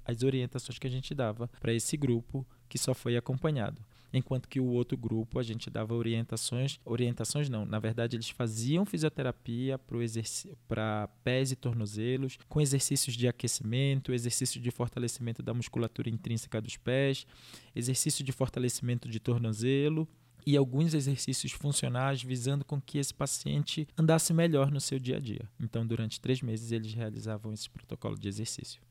as 0.06 0.24
orientações 0.24 0.78
que 0.78 0.88
a 0.88 0.92
gente 0.92 1.16
dava 1.16 1.50
para 1.60 1.74
esse 1.74 1.96
grupo 1.96 2.46
que 2.68 2.78
só 2.78 2.94
foi 2.94 3.16
acompanhado. 3.16 3.82
Enquanto 4.12 4.50
que 4.50 4.60
o 4.60 4.66
outro 4.66 4.98
grupo 4.98 5.40
a 5.40 5.44
gente 5.44 5.70
dava 5.70 5.94
orientações, 5.94 6.80
orientações 6.84 7.50
não, 7.50 7.66
na 7.66 7.80
verdade 7.80 8.16
eles 8.16 8.30
faziam 8.30 8.86
fisioterapia 8.86 9.80
para 10.68 11.08
pés 11.24 11.52
e 11.52 11.56
tornozelos, 11.56 12.38
com 12.48 12.60
exercícios 12.60 13.16
de 13.16 13.28
aquecimento, 13.28 14.14
exercícios 14.14 14.64
de 14.64 14.72
fortalecimento 14.72 15.44
da 15.44 15.54
musculatura 15.54 16.10
intrínseca 16.10 16.60
dos 16.62 16.78
pés, 16.78 17.26
exercício 17.76 18.24
de 18.24 18.32
fortalecimento 18.32 19.08
de 19.08 19.20
tornozelo 19.20 20.08
e 20.46 20.58
alguns 20.58 20.94
exercícios 20.94 21.52
funcionais 21.52 22.24
visando 22.24 22.66
com 22.66 22.82
que 22.82 22.98
esse 22.98 23.14
paciente 23.14 23.88
andasse 23.98 24.34
melhor 24.34 24.72
no 24.72 24.82
seu 24.82 24.98
dia 24.98 25.18
a 25.18 25.20
dia. 25.20 25.48
Então, 25.60 25.86
durante 25.86 26.20
três 26.20 26.42
meses, 26.42 26.72
eles 26.72 26.94
realizavam 26.94 27.54
esse 27.54 27.70
protocolo 27.70 28.18
de 28.18 28.28
exercício. 28.28 28.82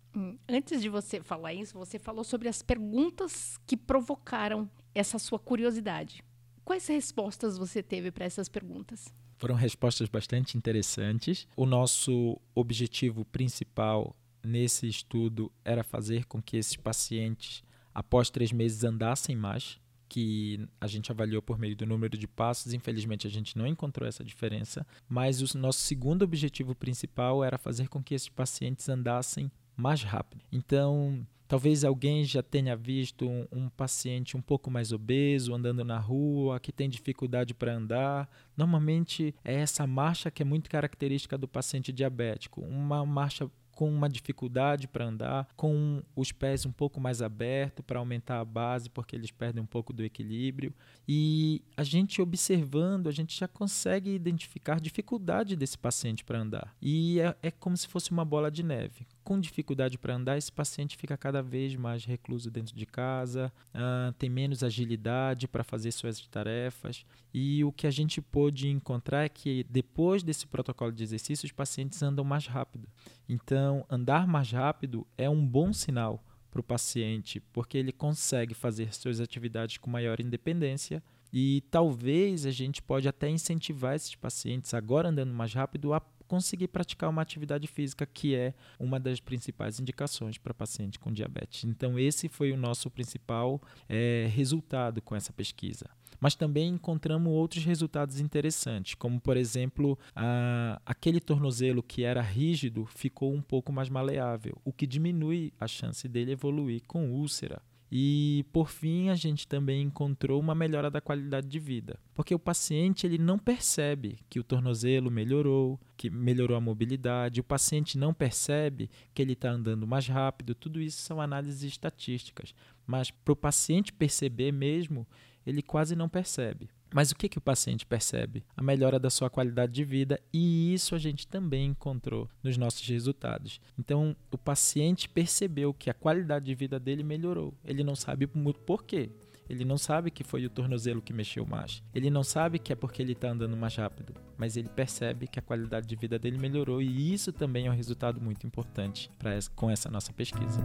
Antes 0.48 0.80
de 0.80 0.88
você 0.88 1.20
falar 1.20 1.54
isso, 1.54 1.78
você 1.78 1.98
falou 1.98 2.24
sobre 2.24 2.48
as 2.48 2.62
perguntas 2.62 3.58
que 3.66 3.76
provocaram 3.76 4.68
essa 4.94 5.18
sua 5.18 5.38
curiosidade. 5.38 6.24
Quais 6.64 6.86
respostas 6.86 7.56
você 7.56 7.82
teve 7.82 8.10
para 8.10 8.24
essas 8.24 8.48
perguntas? 8.48 9.12
Foram 9.36 9.54
respostas 9.54 10.08
bastante 10.08 10.56
interessantes. 10.58 11.46
O 11.56 11.64
nosso 11.64 12.40
objetivo 12.54 13.24
principal 13.24 14.14
nesse 14.42 14.88
estudo 14.88 15.52
era 15.64 15.84
fazer 15.84 16.24
com 16.26 16.42
que 16.42 16.56
esses 16.56 16.76
pacientes, 16.76 17.62
após 17.94 18.30
três 18.30 18.50
meses, 18.50 18.84
andassem 18.84 19.36
mais 19.36 19.78
que 20.08 20.66
a 20.80 20.86
gente 20.86 21.12
avaliou 21.12 21.42
por 21.42 21.58
meio 21.58 21.76
do 21.76 21.86
número 21.86 22.16
de 22.16 22.26
passos. 22.26 22.72
Infelizmente, 22.72 23.26
a 23.26 23.30
gente 23.30 23.56
não 23.56 23.66
encontrou 23.66 24.08
essa 24.08 24.24
diferença, 24.24 24.86
mas 25.08 25.42
o 25.42 25.58
nosso 25.58 25.80
segundo 25.80 26.22
objetivo 26.22 26.74
principal 26.74 27.44
era 27.44 27.58
fazer 27.58 27.88
com 27.88 28.02
que 28.02 28.14
esses 28.14 28.28
pacientes 28.28 28.88
andassem 28.88 29.50
mais 29.78 30.02
rápido. 30.02 30.42
Então, 30.50 31.24
talvez 31.46 31.84
alguém 31.84 32.24
já 32.24 32.42
tenha 32.42 32.76
visto 32.76 33.26
um, 33.26 33.46
um, 33.50 33.68
paciente 33.68 34.36
um 34.36 34.42
pouco 34.42 34.70
mais 34.70 34.92
obeso 34.92 35.54
andando 35.54 35.84
na 35.84 35.98
rua, 35.98 36.60
que 36.60 36.72
tem 36.72 36.90
dificuldade 36.90 37.54
para 37.54 37.74
andar. 37.74 38.28
Normalmente 38.56 39.34
é 39.44 39.54
essa 39.54 39.86
marcha 39.86 40.30
que 40.30 40.42
é 40.42 40.44
muito 40.44 40.68
característica 40.68 41.38
do 41.38 41.48
paciente 41.48 41.92
diabético, 41.92 42.60
uma 42.60 43.06
marcha 43.06 43.48
com 43.78 43.88
uma 43.88 44.08
dificuldade 44.08 44.88
para 44.88 45.04
andar, 45.04 45.46
com 45.54 46.02
os 46.16 46.32
pés 46.32 46.66
um 46.66 46.72
pouco 46.72 47.00
mais 47.00 47.22
abertos 47.22 47.84
para 47.86 48.00
aumentar 48.00 48.40
a 48.40 48.44
base, 48.44 48.90
porque 48.90 49.14
eles 49.14 49.30
perdem 49.30 49.62
um 49.62 49.66
pouco 49.66 49.92
do 49.92 50.02
equilíbrio. 50.02 50.74
E 51.06 51.62
a 51.76 51.84
gente 51.84 52.20
observando, 52.20 53.06
a 53.06 53.12
gente 53.12 53.38
já 53.38 53.46
consegue 53.46 54.10
identificar 54.10 54.80
dificuldade 54.80 55.54
desse 55.54 55.78
paciente 55.78 56.24
para 56.24 56.40
andar. 56.40 56.74
E 56.82 57.20
é, 57.20 57.36
é 57.40 57.50
como 57.52 57.76
se 57.76 57.86
fosse 57.86 58.10
uma 58.10 58.24
bola 58.24 58.50
de 58.50 58.64
neve 58.64 59.06
com 59.28 59.38
dificuldade 59.38 59.98
para 59.98 60.14
andar, 60.14 60.38
esse 60.38 60.50
paciente 60.50 60.96
fica 60.96 61.14
cada 61.14 61.42
vez 61.42 61.76
mais 61.76 62.02
recluso 62.06 62.50
dentro 62.50 62.74
de 62.74 62.86
casa, 62.86 63.52
uh, 63.74 64.10
tem 64.14 64.30
menos 64.30 64.64
agilidade 64.64 65.46
para 65.46 65.62
fazer 65.62 65.92
suas 65.92 66.26
tarefas. 66.28 67.04
E 67.34 67.62
o 67.62 67.70
que 67.70 67.86
a 67.86 67.90
gente 67.90 68.22
pôde 68.22 68.70
encontrar 68.70 69.24
é 69.24 69.28
que 69.28 69.66
depois 69.68 70.22
desse 70.22 70.46
protocolo 70.46 70.90
de 70.92 71.02
exercício, 71.02 71.44
os 71.44 71.52
pacientes 71.52 72.02
andam 72.02 72.24
mais 72.24 72.46
rápido. 72.46 72.88
Então, 73.28 73.84
andar 73.90 74.26
mais 74.26 74.50
rápido 74.50 75.06
é 75.18 75.28
um 75.28 75.46
bom 75.46 75.74
sinal 75.74 76.24
para 76.50 76.60
o 76.60 76.64
paciente, 76.64 77.38
porque 77.52 77.76
ele 77.76 77.92
consegue 77.92 78.54
fazer 78.54 78.94
suas 78.94 79.20
atividades 79.20 79.76
com 79.76 79.90
maior 79.90 80.20
independência. 80.20 81.02
E 81.30 81.62
talvez 81.70 82.46
a 82.46 82.50
gente 82.50 82.80
pode 82.80 83.06
até 83.06 83.28
incentivar 83.28 83.94
esses 83.94 84.14
pacientes, 84.14 84.72
agora 84.72 85.10
andando 85.10 85.34
mais 85.34 85.52
rápido, 85.52 85.92
a 85.92 86.00
conseguir 86.28 86.68
praticar 86.68 87.10
uma 87.10 87.22
atividade 87.22 87.66
física, 87.66 88.06
que 88.06 88.34
é 88.34 88.54
uma 88.78 89.00
das 89.00 89.18
principais 89.18 89.80
indicações 89.80 90.38
para 90.38 90.54
paciente 90.54 90.98
com 90.98 91.10
diabetes. 91.10 91.64
Então, 91.64 91.98
esse 91.98 92.28
foi 92.28 92.52
o 92.52 92.56
nosso 92.56 92.90
principal 92.90 93.60
é, 93.88 94.28
resultado 94.30 95.02
com 95.02 95.16
essa 95.16 95.32
pesquisa. 95.32 95.86
Mas 96.20 96.34
também 96.34 96.68
encontramos 96.68 97.32
outros 97.32 97.64
resultados 97.64 98.20
interessantes, 98.20 98.94
como, 98.94 99.20
por 99.20 99.36
exemplo, 99.36 99.98
a, 100.14 100.80
aquele 100.84 101.20
tornozelo 101.20 101.82
que 101.82 102.02
era 102.02 102.20
rígido 102.20 102.86
ficou 102.86 103.32
um 103.32 103.42
pouco 103.42 103.72
mais 103.72 103.88
maleável, 103.88 104.60
o 104.64 104.72
que 104.72 104.86
diminui 104.86 105.52
a 105.60 105.66
chance 105.66 106.08
dele 106.08 106.32
evoluir 106.32 106.82
com 106.86 107.10
úlcera. 107.10 107.62
E 107.90 108.44
por 108.52 108.68
fim, 108.68 109.08
a 109.08 109.14
gente 109.14 109.48
também 109.48 109.82
encontrou 109.82 110.38
uma 110.38 110.54
melhora 110.54 110.90
da 110.90 111.00
qualidade 111.00 111.48
de 111.48 111.58
vida, 111.58 111.98
porque 112.14 112.34
o 112.34 112.38
paciente 112.38 113.06
ele 113.06 113.16
não 113.16 113.38
percebe 113.38 114.18
que 114.28 114.38
o 114.38 114.44
tornozelo 114.44 115.10
melhorou, 115.10 115.80
que 115.96 116.10
melhorou 116.10 116.56
a 116.56 116.60
mobilidade, 116.60 117.40
o 117.40 117.44
paciente 117.44 117.96
não 117.96 118.12
percebe 118.12 118.90
que 119.14 119.22
ele 119.22 119.32
está 119.32 119.50
andando 119.50 119.86
mais 119.86 120.06
rápido. 120.06 120.54
Tudo 120.54 120.82
isso 120.82 121.00
são 121.00 121.20
análises 121.20 121.62
estatísticas, 121.62 122.54
mas 122.86 123.10
para 123.10 123.32
o 123.32 123.36
paciente 123.36 123.92
perceber 123.92 124.52
mesmo, 124.52 125.06
ele 125.46 125.62
quase 125.62 125.96
não 125.96 126.10
percebe. 126.10 126.68
Mas 126.92 127.10
o 127.10 127.16
que, 127.16 127.28
que 127.28 127.38
o 127.38 127.42
paciente 127.42 127.84
percebe? 127.84 128.44
A 128.56 128.62
melhora 128.62 128.98
da 128.98 129.10
sua 129.10 129.28
qualidade 129.28 129.72
de 129.72 129.84
vida 129.84 130.20
e 130.32 130.72
isso 130.72 130.94
a 130.94 130.98
gente 130.98 131.26
também 131.26 131.66
encontrou 131.66 132.28
nos 132.42 132.56
nossos 132.56 132.86
resultados. 132.88 133.60
Então, 133.78 134.16
o 134.30 134.38
paciente 134.38 135.08
percebeu 135.08 135.74
que 135.74 135.90
a 135.90 135.94
qualidade 135.94 136.46
de 136.46 136.54
vida 136.54 136.78
dele 136.80 137.02
melhorou. 137.02 137.52
Ele 137.64 137.84
não 137.84 137.94
sabe 137.94 138.26
por 138.26 138.84
quê. 138.84 139.10
Ele 139.48 139.64
não 139.64 139.78
sabe 139.78 140.10
que 140.10 140.22
foi 140.22 140.44
o 140.44 140.50
tornozelo 140.50 141.00
que 141.00 141.12
mexeu 141.12 141.46
mais. 141.46 141.82
Ele 141.94 142.10
não 142.10 142.22
sabe 142.22 142.58
que 142.58 142.70
é 142.70 142.76
porque 142.76 143.00
ele 143.00 143.12
está 143.12 143.30
andando 143.30 143.56
mais 143.56 143.74
rápido. 143.76 144.14
Mas 144.36 144.56
ele 144.56 144.68
percebe 144.68 145.26
que 145.26 145.38
a 145.38 145.42
qualidade 145.42 145.86
de 145.86 145.96
vida 145.96 146.18
dele 146.18 146.38
melhorou 146.38 146.82
e 146.82 147.14
isso 147.14 147.32
também 147.32 147.66
é 147.66 147.70
um 147.70 147.74
resultado 147.74 148.20
muito 148.20 148.46
importante 148.46 149.10
pra, 149.18 149.30
com 149.56 149.70
essa 149.70 149.90
nossa 149.90 150.12
pesquisa. 150.12 150.60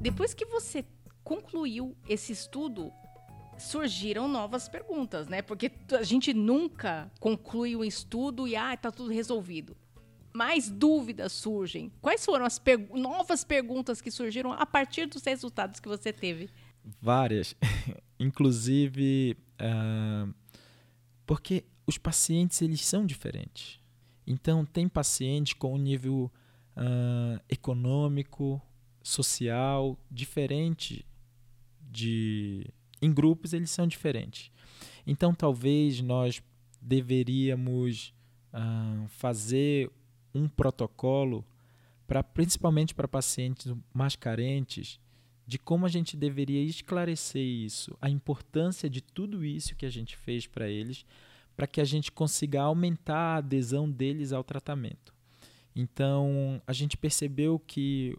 Depois 0.00 0.34
que 0.34 0.44
você 0.46 0.84
concluiu 1.24 1.96
esse 2.08 2.32
estudo, 2.32 2.92
surgiram 3.58 4.28
novas 4.28 4.68
perguntas, 4.68 5.28
né? 5.28 5.42
Porque 5.42 5.70
a 5.98 6.02
gente 6.02 6.34
nunca 6.34 7.10
conclui 7.20 7.76
um 7.76 7.84
estudo 7.84 8.46
e 8.46 8.56
ah, 8.56 8.76
tá 8.76 8.90
tudo 8.90 9.10
resolvido. 9.10 9.76
Mais 10.34 10.70
dúvidas 10.70 11.32
surgem. 11.32 11.92
Quais 12.00 12.24
foram 12.24 12.46
as 12.46 12.58
per 12.58 12.78
novas 12.94 13.44
perguntas 13.44 14.00
que 14.00 14.10
surgiram 14.10 14.52
a 14.52 14.64
partir 14.64 15.06
dos 15.06 15.22
resultados 15.22 15.78
que 15.78 15.88
você 15.88 16.12
teve? 16.12 16.48
Várias. 17.00 17.54
Inclusive, 18.18 19.36
uh, 19.60 20.32
porque 21.26 21.64
os 21.86 21.98
pacientes 21.98 22.62
eles 22.62 22.84
são 22.84 23.04
diferentes. 23.04 23.78
Então, 24.26 24.64
tem 24.64 24.88
paciente 24.88 25.54
com 25.54 25.74
um 25.74 25.78
nível 25.78 26.30
uh, 26.76 27.40
econômico, 27.48 28.60
social 29.02 29.98
diferente 30.10 31.04
de 31.92 32.66
em 33.00 33.12
grupos 33.12 33.52
eles 33.52 33.70
são 33.70 33.86
diferentes. 33.86 34.50
Então 35.06 35.34
talvez 35.34 36.00
nós 36.00 36.42
deveríamos 36.80 38.14
uh, 38.52 39.06
fazer 39.08 39.90
um 40.34 40.48
protocolo 40.48 41.44
para 42.06 42.22
principalmente 42.22 42.94
para 42.94 43.06
pacientes 43.06 43.72
mais 43.92 44.16
carentes 44.16 44.98
de 45.46 45.58
como 45.58 45.84
a 45.84 45.88
gente 45.88 46.16
deveria 46.16 46.62
esclarecer 46.62 47.42
isso, 47.42 47.96
a 48.00 48.08
importância 48.08 48.88
de 48.88 49.00
tudo 49.00 49.44
isso 49.44 49.74
que 49.74 49.84
a 49.84 49.90
gente 49.90 50.16
fez 50.16 50.46
para 50.46 50.68
eles, 50.68 51.04
para 51.56 51.66
que 51.66 51.80
a 51.80 51.84
gente 51.84 52.10
consiga 52.10 52.62
aumentar 52.62 53.16
a 53.16 53.36
adesão 53.36 53.90
deles 53.90 54.32
ao 54.32 54.44
tratamento. 54.44 55.12
Então, 55.74 56.60
a 56.66 56.72
gente 56.72 56.96
percebeu 56.96 57.58
que 57.58 58.16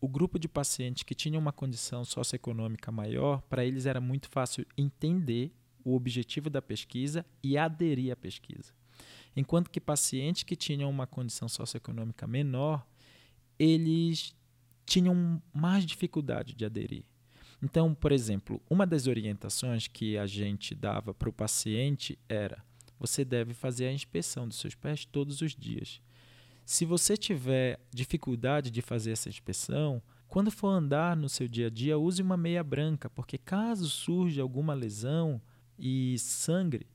o 0.00 0.08
grupo 0.08 0.38
de 0.38 0.48
pacientes 0.48 1.02
que 1.02 1.14
tinham 1.14 1.40
uma 1.40 1.52
condição 1.52 2.04
socioeconômica 2.04 2.92
maior, 2.92 3.42
para 3.42 3.64
eles 3.64 3.86
era 3.86 4.00
muito 4.00 4.28
fácil 4.28 4.66
entender 4.76 5.52
o 5.84 5.94
objetivo 5.94 6.50
da 6.50 6.60
pesquisa 6.60 7.24
e 7.42 7.56
aderir 7.56 8.12
à 8.12 8.16
pesquisa. 8.16 8.72
enquanto 9.36 9.70
que 9.70 9.80
pacientes 9.80 10.42
que 10.42 10.56
tinham 10.56 10.90
uma 10.90 11.06
condição 11.06 11.48
socioeconômica 11.48 12.26
menor, 12.26 12.84
eles 13.56 14.34
tinham 14.84 15.40
mais 15.52 15.84
dificuldade 15.84 16.54
de 16.54 16.64
aderir. 16.64 17.04
Então, 17.62 17.94
por 17.94 18.10
exemplo, 18.10 18.60
uma 18.68 18.86
das 18.86 19.06
orientações 19.06 19.86
que 19.86 20.16
a 20.18 20.26
gente 20.26 20.74
dava 20.74 21.12
para 21.14 21.28
o 21.28 21.32
paciente 21.32 22.18
era: 22.28 22.64
você 22.98 23.24
deve 23.24 23.54
fazer 23.54 23.86
a 23.86 23.92
inspeção 23.92 24.46
dos 24.48 24.58
seus 24.58 24.74
pés 24.74 25.04
todos 25.04 25.40
os 25.40 25.54
dias. 25.54 26.00
Se 26.68 26.84
você 26.84 27.16
tiver 27.16 27.80
dificuldade 27.90 28.70
de 28.70 28.82
fazer 28.82 29.12
essa 29.12 29.30
inspeção, 29.30 30.02
quando 30.28 30.50
for 30.50 30.68
andar 30.68 31.16
no 31.16 31.26
seu 31.26 31.48
dia 31.48 31.68
a 31.68 31.70
dia, 31.70 31.98
use 31.98 32.20
uma 32.20 32.36
meia 32.36 32.62
branca, 32.62 33.08
porque 33.08 33.38
caso 33.38 33.88
surja 33.88 34.42
alguma 34.42 34.74
lesão 34.74 35.40
e 35.78 36.18
sangre, 36.18 36.86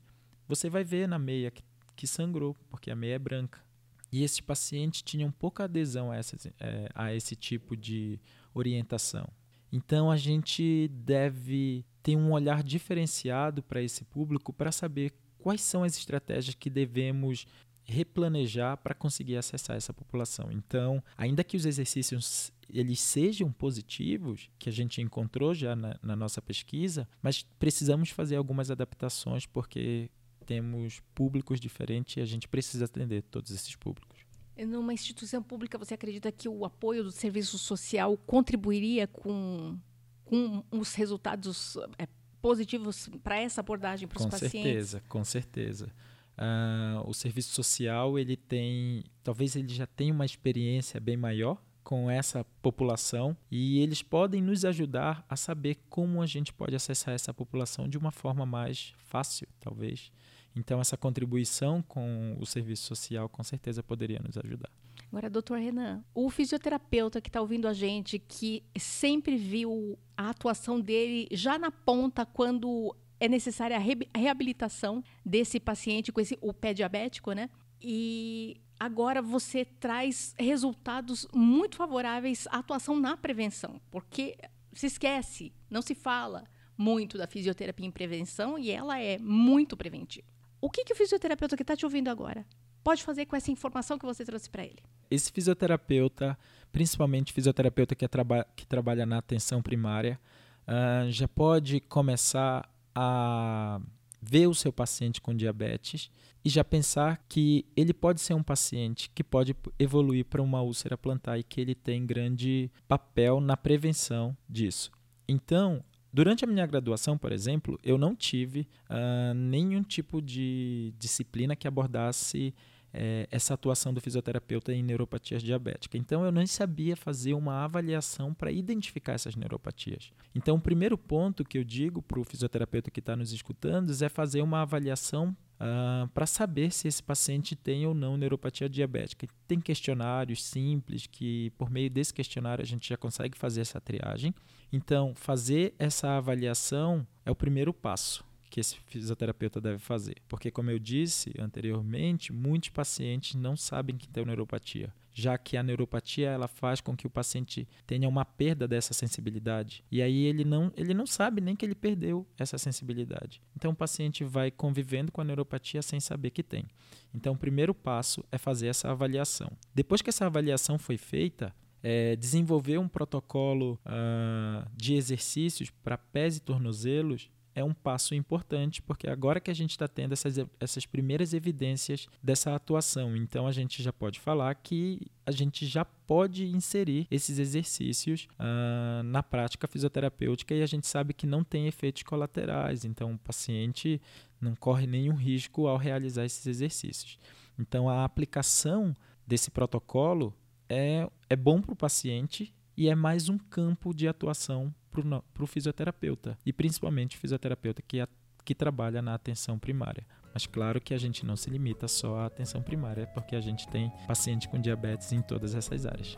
você 0.46 0.70
vai 0.70 0.84
ver 0.84 1.08
na 1.08 1.18
meia 1.18 1.52
que, 1.96 2.06
sangrou, 2.06 2.54
porque 2.70 2.88
a 2.88 2.94
meia 2.94 3.14
é 3.16 3.18
branca. 3.18 3.64
E 4.12 4.22
esses 4.22 4.40
pacientes 4.40 5.02
tinham 5.02 5.32
pouca 5.32 5.64
adesão 5.64 6.12
a, 6.12 6.18
é, 6.18 6.88
a 6.94 7.12
esse 7.12 7.34
tipo 7.34 7.76
de 7.76 8.20
orientação. 8.54 9.28
Então 9.72 10.08
a 10.08 10.16
gente 10.16 10.86
deve 10.86 11.84
ter 12.00 12.14
um 12.14 12.30
olhar 12.30 12.62
diferenciado 12.62 13.60
para 13.60 13.82
esse 13.82 14.04
público 14.04 14.52
para 14.52 14.70
saber 14.70 15.12
quais 15.36 15.60
são 15.62 15.82
as 15.82 15.98
estratégias 15.98 16.54
que 16.54 16.70
devemos 16.70 17.44
replanejar 17.84 18.76
para 18.78 18.94
conseguir 18.94 19.36
acessar 19.36 19.76
essa 19.76 19.92
população. 19.92 20.50
Então, 20.50 21.02
ainda 21.16 21.44
que 21.44 21.56
os 21.56 21.66
exercícios 21.66 22.52
eles 22.68 23.00
sejam 23.00 23.52
positivos, 23.52 24.50
que 24.58 24.68
a 24.68 24.72
gente 24.72 25.00
encontrou 25.00 25.54
já 25.54 25.76
na, 25.76 25.98
na 26.02 26.16
nossa 26.16 26.40
pesquisa, 26.40 27.06
mas 27.22 27.42
precisamos 27.58 28.10
fazer 28.10 28.36
algumas 28.36 28.70
adaptações 28.70 29.46
porque 29.46 30.10
temos 30.46 31.00
públicos 31.14 31.60
diferentes 31.60 32.16
e 32.16 32.20
a 32.20 32.24
gente 32.24 32.48
precisa 32.48 32.84
atender 32.84 33.22
todos 33.22 33.50
esses 33.50 33.74
públicos. 33.76 34.20
Numa 34.56 34.92
instituição 34.92 35.42
pública, 35.42 35.76
você 35.76 35.94
acredita 35.94 36.30
que 36.30 36.48
o 36.48 36.64
apoio 36.64 37.02
do 37.02 37.10
serviço 37.10 37.58
social 37.58 38.16
contribuiria 38.16 39.06
com, 39.06 39.76
com 40.24 40.62
os 40.70 40.94
resultados 40.94 41.76
é, 41.98 42.06
positivos 42.40 43.08
para 43.22 43.40
essa 43.40 43.60
abordagem 43.60 44.06
para 44.06 44.18
os 44.18 44.26
pacientes? 44.26 44.52
Com 44.52 44.62
certeza, 44.62 45.02
com 45.08 45.24
certeza. 45.24 45.92
Uh, 46.36 47.08
o 47.08 47.14
serviço 47.14 47.54
social 47.54 48.18
ele 48.18 48.36
tem, 48.36 49.04
talvez 49.22 49.54
ele 49.54 49.68
já 49.68 49.86
tenha 49.86 50.12
uma 50.12 50.24
experiência 50.24 50.98
bem 51.00 51.16
maior 51.16 51.62
com 51.84 52.10
essa 52.10 52.44
população 52.62 53.36
e 53.50 53.78
eles 53.78 54.02
podem 54.02 54.42
nos 54.42 54.64
ajudar 54.64 55.24
a 55.28 55.36
saber 55.36 55.76
como 55.88 56.22
a 56.22 56.26
gente 56.26 56.52
pode 56.52 56.74
acessar 56.74 57.14
essa 57.14 57.32
população 57.32 57.88
de 57.88 57.98
uma 57.98 58.10
forma 58.10 58.44
mais 58.46 58.94
fácil, 58.96 59.46
talvez. 59.60 60.10
Então, 60.56 60.80
essa 60.80 60.96
contribuição 60.96 61.82
com 61.82 62.36
o 62.40 62.46
serviço 62.46 62.84
social 62.84 63.28
com 63.28 63.42
certeza 63.42 63.82
poderia 63.82 64.20
nos 64.20 64.38
ajudar. 64.38 64.70
Agora, 65.10 65.30
doutor 65.30 65.58
Renan, 65.58 66.02
o 66.12 66.28
fisioterapeuta 66.30 67.20
que 67.20 67.28
está 67.28 67.40
ouvindo 67.40 67.68
a 67.68 67.72
gente, 67.72 68.18
que 68.18 68.64
sempre 68.76 69.36
viu 69.36 69.96
a 70.16 70.30
atuação 70.30 70.80
dele 70.80 71.28
já 71.30 71.58
na 71.58 71.70
ponta 71.70 72.24
quando 72.26 72.96
é 73.20 73.28
necessária 73.28 73.76
a 73.76 74.18
reabilitação 74.18 75.02
desse 75.24 75.60
paciente 75.60 76.12
com 76.12 76.20
esse, 76.20 76.38
o 76.40 76.52
pé 76.52 76.74
diabético, 76.74 77.32
né? 77.32 77.48
E 77.80 78.60
agora 78.78 79.22
você 79.22 79.64
traz 79.64 80.34
resultados 80.38 81.26
muito 81.34 81.76
favoráveis 81.76 82.46
à 82.48 82.58
atuação 82.58 82.98
na 82.98 83.16
prevenção, 83.16 83.80
porque 83.90 84.36
se 84.72 84.86
esquece, 84.86 85.52
não 85.70 85.82
se 85.82 85.94
fala 85.94 86.44
muito 86.76 87.16
da 87.16 87.26
fisioterapia 87.26 87.86
em 87.86 87.90
prevenção 87.90 88.58
e 88.58 88.70
ela 88.70 88.98
é 88.98 89.18
muito 89.18 89.76
preventiva. 89.76 90.26
O 90.60 90.70
que, 90.70 90.84
que 90.84 90.92
o 90.92 90.96
fisioterapeuta 90.96 91.56
que 91.56 91.62
está 91.62 91.76
te 91.76 91.84
ouvindo 91.84 92.08
agora 92.08 92.44
pode 92.82 93.02
fazer 93.02 93.26
com 93.26 93.36
essa 93.36 93.50
informação 93.50 93.98
que 93.98 94.04
você 94.04 94.24
trouxe 94.24 94.50
para 94.50 94.64
ele? 94.64 94.82
Esse 95.10 95.30
fisioterapeuta, 95.30 96.36
principalmente 96.72 97.32
fisioterapeuta 97.32 97.94
que, 97.94 98.04
é 98.04 98.08
traba 98.08 98.46
que 98.56 98.66
trabalha 98.66 99.06
na 99.06 99.18
atenção 99.18 99.62
primária, 99.62 100.18
uh, 100.66 101.10
já 101.10 101.28
pode 101.28 101.80
começar 101.80 102.68
a 102.94 103.80
ver 104.20 104.46
o 104.46 104.54
seu 104.54 104.72
paciente 104.72 105.20
com 105.20 105.34
diabetes 105.34 106.10
e 106.44 106.48
já 106.48 106.64
pensar 106.64 107.22
que 107.28 107.66
ele 107.76 107.92
pode 107.92 108.20
ser 108.20 108.34
um 108.34 108.42
paciente 108.42 109.10
que 109.14 109.22
pode 109.22 109.54
evoluir 109.78 110.24
para 110.24 110.42
uma 110.42 110.62
úlcera 110.62 110.96
plantar 110.96 111.38
e 111.38 111.42
que 111.42 111.60
ele 111.60 111.74
tem 111.74 112.06
grande 112.06 112.70
papel 112.88 113.40
na 113.40 113.56
prevenção 113.56 114.36
disso. 114.48 114.90
Então, 115.28 115.82
Durante 116.14 116.44
a 116.44 116.46
minha 116.46 116.64
graduação, 116.64 117.18
por 117.18 117.32
exemplo, 117.32 117.76
eu 117.82 117.98
não 117.98 118.14
tive 118.14 118.68
uh, 118.88 119.34
nenhum 119.34 119.82
tipo 119.82 120.22
de 120.22 120.94
disciplina 120.96 121.56
que 121.56 121.66
abordasse 121.66 122.54
é, 122.94 123.26
essa 123.30 123.54
atuação 123.54 123.92
do 123.92 124.00
fisioterapeuta 124.00 124.72
em 124.72 124.82
neuropatias 124.82 125.42
diabéticas. 125.42 126.00
Então, 126.00 126.24
eu 126.24 126.30
nem 126.30 126.46
sabia 126.46 126.96
fazer 126.96 127.34
uma 127.34 127.64
avaliação 127.64 128.32
para 128.32 128.52
identificar 128.52 129.14
essas 129.14 129.34
neuropatias. 129.34 130.12
Então, 130.34 130.56
o 130.56 130.60
primeiro 130.60 130.96
ponto 130.96 131.44
que 131.44 131.58
eu 131.58 131.64
digo 131.64 132.00
para 132.00 132.20
o 132.20 132.24
fisioterapeuta 132.24 132.90
que 132.90 133.00
está 133.00 133.16
nos 133.16 133.32
escutando 133.32 133.92
é 134.00 134.08
fazer 134.08 134.40
uma 134.40 134.62
avaliação 134.62 135.36
Uh, 135.54 136.08
para 136.08 136.26
saber 136.26 136.72
se 136.72 136.88
esse 136.88 137.00
paciente 137.00 137.54
tem 137.54 137.86
ou 137.86 137.94
não 137.94 138.16
neuropatia 138.16 138.68
diabética. 138.68 139.28
Tem 139.46 139.60
questionários 139.60 140.42
simples 140.42 141.06
que, 141.06 141.50
por 141.56 141.70
meio 141.70 141.88
desse 141.88 142.12
questionário, 142.12 142.60
a 142.60 142.66
gente 142.66 142.88
já 142.88 142.96
consegue 142.96 143.38
fazer 143.38 143.60
essa 143.60 143.80
triagem. 143.80 144.34
Então, 144.72 145.14
fazer 145.14 145.72
essa 145.78 146.18
avaliação 146.18 147.06
é 147.24 147.30
o 147.30 147.36
primeiro 147.36 147.72
passo 147.72 148.24
que 148.54 148.60
esse 148.60 148.76
fisioterapeuta 148.86 149.60
deve 149.60 149.80
fazer. 149.80 150.14
Porque, 150.28 150.48
como 150.48 150.70
eu 150.70 150.78
disse 150.78 151.34
anteriormente, 151.40 152.32
muitos 152.32 152.68
pacientes 152.68 153.34
não 153.34 153.56
sabem 153.56 153.96
que 153.96 154.06
tem 154.06 154.24
neuropatia, 154.24 154.94
já 155.12 155.36
que 155.36 155.56
a 155.56 155.62
neuropatia 155.64 156.28
ela 156.28 156.46
faz 156.46 156.80
com 156.80 156.96
que 156.96 157.04
o 157.04 157.10
paciente 157.10 157.66
tenha 157.84 158.08
uma 158.08 158.24
perda 158.24 158.68
dessa 158.68 158.94
sensibilidade. 158.94 159.82
E 159.90 160.00
aí 160.00 160.22
ele 160.26 160.44
não, 160.44 160.72
ele 160.76 160.94
não 160.94 161.04
sabe 161.04 161.40
nem 161.40 161.56
que 161.56 161.66
ele 161.66 161.74
perdeu 161.74 162.24
essa 162.38 162.56
sensibilidade. 162.56 163.42
Então, 163.56 163.72
o 163.72 163.74
paciente 163.74 164.22
vai 164.22 164.52
convivendo 164.52 165.10
com 165.10 165.20
a 165.20 165.24
neuropatia 165.24 165.82
sem 165.82 165.98
saber 165.98 166.30
que 166.30 166.44
tem. 166.44 166.64
Então, 167.12 167.32
o 167.32 167.36
primeiro 167.36 167.74
passo 167.74 168.24
é 168.30 168.38
fazer 168.38 168.68
essa 168.68 168.88
avaliação. 168.88 169.50
Depois 169.74 170.00
que 170.00 170.10
essa 170.10 170.26
avaliação 170.26 170.78
foi 170.78 170.96
feita, 170.96 171.52
é, 171.82 172.14
desenvolver 172.14 172.78
um 172.78 172.86
protocolo 172.86 173.80
uh, 173.84 174.64
de 174.76 174.94
exercícios 174.94 175.70
para 175.70 175.98
pés 175.98 176.36
e 176.36 176.40
tornozelos 176.40 177.34
é 177.54 177.62
um 177.62 177.72
passo 177.72 178.14
importante, 178.14 178.82
porque 178.82 179.08
agora 179.08 179.40
que 179.40 179.50
a 179.50 179.54
gente 179.54 179.70
está 179.70 179.86
tendo 179.86 180.12
essas, 180.12 180.36
essas 180.58 180.84
primeiras 180.86 181.32
evidências 181.32 182.08
dessa 182.22 182.54
atuação, 182.54 183.16
então 183.16 183.46
a 183.46 183.52
gente 183.52 183.82
já 183.82 183.92
pode 183.92 184.18
falar 184.18 184.54
que 184.56 185.00
a 185.24 185.30
gente 185.30 185.66
já 185.66 185.84
pode 185.84 186.46
inserir 186.46 187.06
esses 187.10 187.38
exercícios 187.38 188.26
uh, 188.38 189.02
na 189.04 189.22
prática 189.22 189.68
fisioterapêutica 189.68 190.54
e 190.54 190.62
a 190.62 190.66
gente 190.66 190.86
sabe 190.86 191.14
que 191.14 191.26
não 191.26 191.44
tem 191.44 191.66
efeitos 191.66 192.02
colaterais, 192.02 192.84
então 192.84 193.12
o 193.12 193.18
paciente 193.18 194.00
não 194.40 194.54
corre 194.54 194.86
nenhum 194.86 195.14
risco 195.14 195.66
ao 195.66 195.76
realizar 195.76 196.24
esses 196.24 196.46
exercícios. 196.46 197.18
Então 197.58 197.88
a 197.88 198.04
aplicação 198.04 198.94
desse 199.26 199.50
protocolo 199.50 200.34
é, 200.68 201.08
é 201.30 201.36
bom 201.36 201.60
para 201.60 201.72
o 201.72 201.76
paciente 201.76 202.52
e 202.76 202.88
é 202.88 202.94
mais 202.94 203.28
um 203.28 203.38
campo 203.38 203.94
de 203.94 204.08
atuação 204.08 204.74
para 205.02 205.44
o 205.44 205.46
fisioterapeuta, 205.46 206.38
e 206.44 206.52
principalmente 206.52 207.16
o 207.16 207.20
fisioterapeuta 207.20 207.82
que, 207.82 208.00
a, 208.00 208.08
que 208.44 208.54
trabalha 208.54 209.02
na 209.02 209.14
atenção 209.14 209.58
primária. 209.58 210.06
Mas 210.32 210.46
claro 210.46 210.80
que 210.80 210.92
a 210.92 210.98
gente 210.98 211.24
não 211.24 211.36
se 211.36 211.48
limita 211.48 211.86
só 211.86 212.18
à 212.18 212.26
atenção 212.26 212.60
primária, 212.62 213.06
porque 213.06 213.36
a 213.36 213.40
gente 213.40 213.68
tem 213.68 213.92
paciente 214.06 214.48
com 214.48 214.60
diabetes 214.60 215.12
em 215.12 215.22
todas 215.22 215.54
essas 215.54 215.86
áreas. 215.86 216.16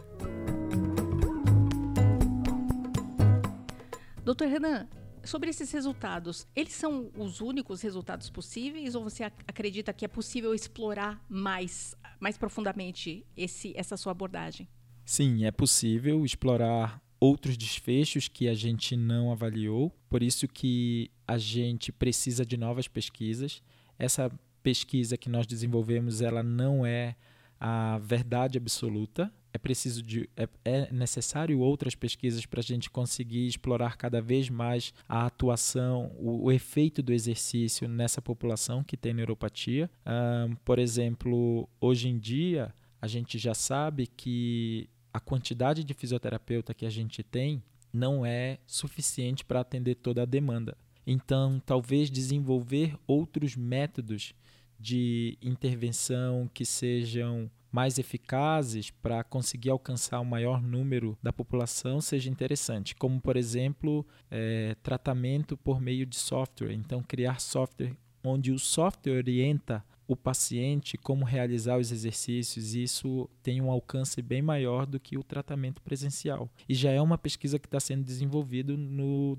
Doutor 4.24 4.48
Renan, 4.48 4.88
sobre 5.22 5.50
esses 5.50 5.70
resultados, 5.70 6.46
eles 6.54 6.72
são 6.72 7.10
os 7.16 7.40
únicos 7.40 7.82
resultados 7.82 8.30
possíveis 8.30 8.94
ou 8.94 9.04
você 9.04 9.24
acredita 9.24 9.92
que 9.92 10.04
é 10.04 10.08
possível 10.08 10.54
explorar 10.54 11.22
mais, 11.28 11.94
mais 12.18 12.38
profundamente 12.38 13.26
esse, 13.36 13.72
essa 13.76 13.96
sua 13.96 14.12
abordagem? 14.12 14.68
Sim, 15.04 15.44
é 15.44 15.52
possível 15.52 16.24
explorar 16.24 17.00
outros 17.18 17.56
desfechos 17.56 18.28
que 18.28 18.48
a 18.48 18.54
gente 18.54 18.96
não 18.96 19.32
avaliou, 19.32 19.92
por 20.08 20.22
isso 20.22 20.46
que 20.46 21.10
a 21.26 21.38
gente 21.38 21.90
precisa 21.90 22.44
de 22.44 22.56
novas 22.56 22.88
pesquisas. 22.88 23.62
Essa 23.98 24.30
pesquisa 24.62 25.16
que 25.16 25.28
nós 25.28 25.46
desenvolvemos, 25.46 26.20
ela 26.20 26.42
não 26.42 26.84
é 26.84 27.16
a 27.58 27.98
verdade 27.98 28.58
absoluta. 28.58 29.32
É 29.52 29.58
preciso 29.58 30.02
de, 30.02 30.28
é, 30.36 30.48
é 30.64 30.92
necessário 30.92 31.60
outras 31.60 31.94
pesquisas 31.94 32.44
para 32.44 32.60
a 32.60 32.62
gente 32.62 32.90
conseguir 32.90 33.46
explorar 33.46 33.96
cada 33.96 34.20
vez 34.20 34.50
mais 34.50 34.92
a 35.08 35.24
atuação, 35.24 36.12
o, 36.18 36.44
o 36.44 36.52
efeito 36.52 37.02
do 37.02 37.12
exercício 37.12 37.88
nessa 37.88 38.20
população 38.20 38.84
que 38.84 38.96
tem 38.96 39.14
neuropatia. 39.14 39.90
Um, 40.06 40.54
por 40.56 40.78
exemplo, 40.78 41.66
hoje 41.80 42.08
em 42.08 42.18
dia 42.18 42.74
a 43.00 43.06
gente 43.06 43.38
já 43.38 43.54
sabe 43.54 44.06
que 44.06 44.90
a 45.16 45.20
quantidade 45.20 45.82
de 45.82 45.94
fisioterapeuta 45.94 46.74
que 46.74 46.84
a 46.84 46.90
gente 46.90 47.22
tem 47.22 47.62
não 47.90 48.26
é 48.26 48.58
suficiente 48.66 49.46
para 49.46 49.60
atender 49.60 49.94
toda 49.94 50.22
a 50.22 50.26
demanda. 50.26 50.76
Então, 51.06 51.58
talvez 51.64 52.10
desenvolver 52.10 52.94
outros 53.06 53.56
métodos 53.56 54.34
de 54.78 55.38
intervenção 55.40 56.50
que 56.52 56.66
sejam 56.66 57.50
mais 57.72 57.98
eficazes 57.98 58.90
para 58.90 59.24
conseguir 59.24 59.70
alcançar 59.70 60.20
o 60.20 60.24
maior 60.24 60.60
número 60.60 61.16
da 61.22 61.32
população 61.32 61.98
seja 61.98 62.28
interessante, 62.28 62.94
como 62.94 63.18
por 63.18 63.38
exemplo 63.38 64.06
é, 64.30 64.76
tratamento 64.82 65.56
por 65.56 65.80
meio 65.80 66.04
de 66.04 66.16
software. 66.16 66.74
Então, 66.74 67.02
criar 67.02 67.40
software 67.40 67.96
onde 68.22 68.52
o 68.52 68.58
software 68.58 69.16
orienta 69.16 69.82
o 70.06 70.14
paciente 70.14 70.96
como 70.96 71.24
realizar 71.24 71.78
os 71.78 71.90
exercícios, 71.90 72.74
isso 72.74 73.28
tem 73.42 73.60
um 73.60 73.70
alcance 73.70 74.22
bem 74.22 74.40
maior 74.40 74.86
do 74.86 75.00
que 75.00 75.18
o 75.18 75.22
tratamento 75.22 75.82
presencial. 75.82 76.48
E 76.68 76.74
já 76.74 76.90
é 76.90 77.00
uma 77.00 77.18
pesquisa 77.18 77.58
que 77.58 77.66
está 77.66 77.80
sendo 77.80 78.04
desenvolvida 78.04 78.76
no 78.76 79.36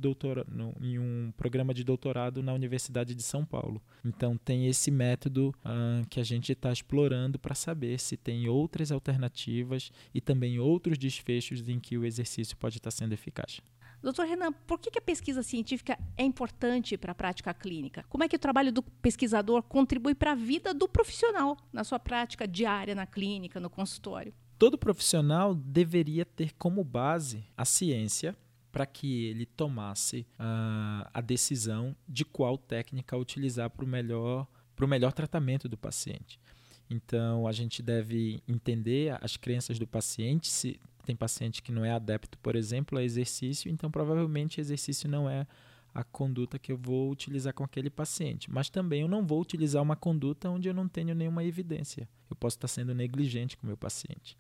no, 0.48 0.74
em 0.82 1.00
um 1.00 1.32
programa 1.38 1.74
de 1.74 1.84
doutorado 1.84 2.42
na 2.44 2.54
Universidade 2.54 3.16
de 3.16 3.24
São 3.24 3.46
Paulo. 3.46 3.82
Então 4.04 4.38
tem 4.38 4.68
esse 4.68 4.92
método 4.92 5.54
uh, 5.64 6.06
que 6.10 6.20
a 6.20 6.24
gente 6.24 6.52
está 6.52 6.72
explorando 6.72 7.40
para 7.40 7.56
saber 7.56 8.00
se 8.00 8.18
tem 8.18 8.48
outras 8.48 8.92
alternativas 8.92 9.92
e 10.14 10.22
também 10.22 10.60
outros 10.60 10.98
desfechos 10.98 11.68
em 11.68 11.80
que 11.80 11.98
o 11.98 12.06
exercício 12.06 12.58
pode 12.58 12.78
estar 12.78 12.92
tá 12.92 12.96
sendo 12.96 13.14
eficaz. 13.14 13.62
Doutor 14.08 14.26
Renan, 14.26 14.54
por 14.54 14.80
que, 14.80 14.98
a 14.98 15.02
pesquisa 15.02 15.44
científica 15.44 16.00
é 16.16 16.24
importante 16.24 16.96
para 16.98 17.12
a 17.12 17.16
prática 17.16 17.54
clínica? 17.54 18.06
Como 18.08 18.24
é 18.24 18.30
que 18.30 18.38
o 18.38 18.40
trabalho 18.40 18.72
do 18.72 18.82
pesquisador 18.82 19.62
contribui 19.62 20.16
para 20.16 20.32
a 20.32 20.34
vida 20.34 20.74
do 20.74 20.88
profissional 20.88 21.58
na 21.74 21.84
sua 21.84 22.00
prática 22.00 22.48
diária 22.48 22.96
na 22.96 23.06
clínica, 23.06 23.60
no 23.60 23.70
consultório? 23.70 24.34
Todo 24.58 24.78
profissional 24.78 25.54
deveria 25.54 26.24
ter 26.24 26.54
como 26.54 26.86
base 26.86 27.44
a 27.58 27.66
ciência 27.66 28.34
para 28.72 28.86
que 28.86 29.26
ele 29.26 29.46
tomasse 29.46 30.26
uh, 30.40 31.06
a 31.14 31.20
decisão 31.20 31.94
de 32.08 32.24
qual 32.24 32.58
técnica 32.58 33.18
utilizar 33.18 33.70
para 33.70 33.84
o 33.84 33.88
melhor, 33.90 34.48
melhor 34.88 35.12
tratamento 35.12 35.68
do 35.68 35.76
paciente. 35.76 36.40
Então, 36.90 37.48
a 37.48 37.52
gente 37.52 37.82
deve 37.82 38.42
entender 38.48 39.18
as 39.22 39.36
crenças 39.36 39.78
do 39.78 39.86
paciente, 39.86 40.48
se 40.48 40.80
tem 41.06 41.16
paciente 41.16 41.62
que 41.62 41.72
não 41.72 41.86
é 41.86 41.92
adepto, 41.92 42.38
por 42.40 42.56
exemplo, 42.56 42.98
a 42.98 43.04
exercício, 43.04 43.72
então 43.72 43.90
provavelmente 43.90 44.60
exercício 44.60 45.10
não 45.10 45.30
é 45.30 45.48
a 45.94 46.04
conduta 46.04 46.60
que 46.60 46.72
eu 46.72 46.78
vou 46.78 47.10
utilizar 47.10 47.54
com 47.54 47.64
aquele 47.64 47.90
paciente. 47.90 48.52
Mas 48.52 48.70
também 48.70 49.02
eu 49.02 49.08
não 49.08 49.26
vou 49.26 49.42
utilizar 49.42 49.82
uma 49.82 49.96
conduta 49.96 50.50
onde 50.50 50.68
eu 50.68 50.74
não 50.74 50.88
tenho 50.88 51.16
nenhuma 51.16 51.44
evidência. 51.44 52.08
Eu 52.30 52.36
posso 52.36 52.58
estar 52.58 52.68
sendo 52.68 52.94
negligente 52.94 53.58
com 53.58 53.64
o 53.64 53.68
meu 53.68 53.78
paciente. 53.78 54.38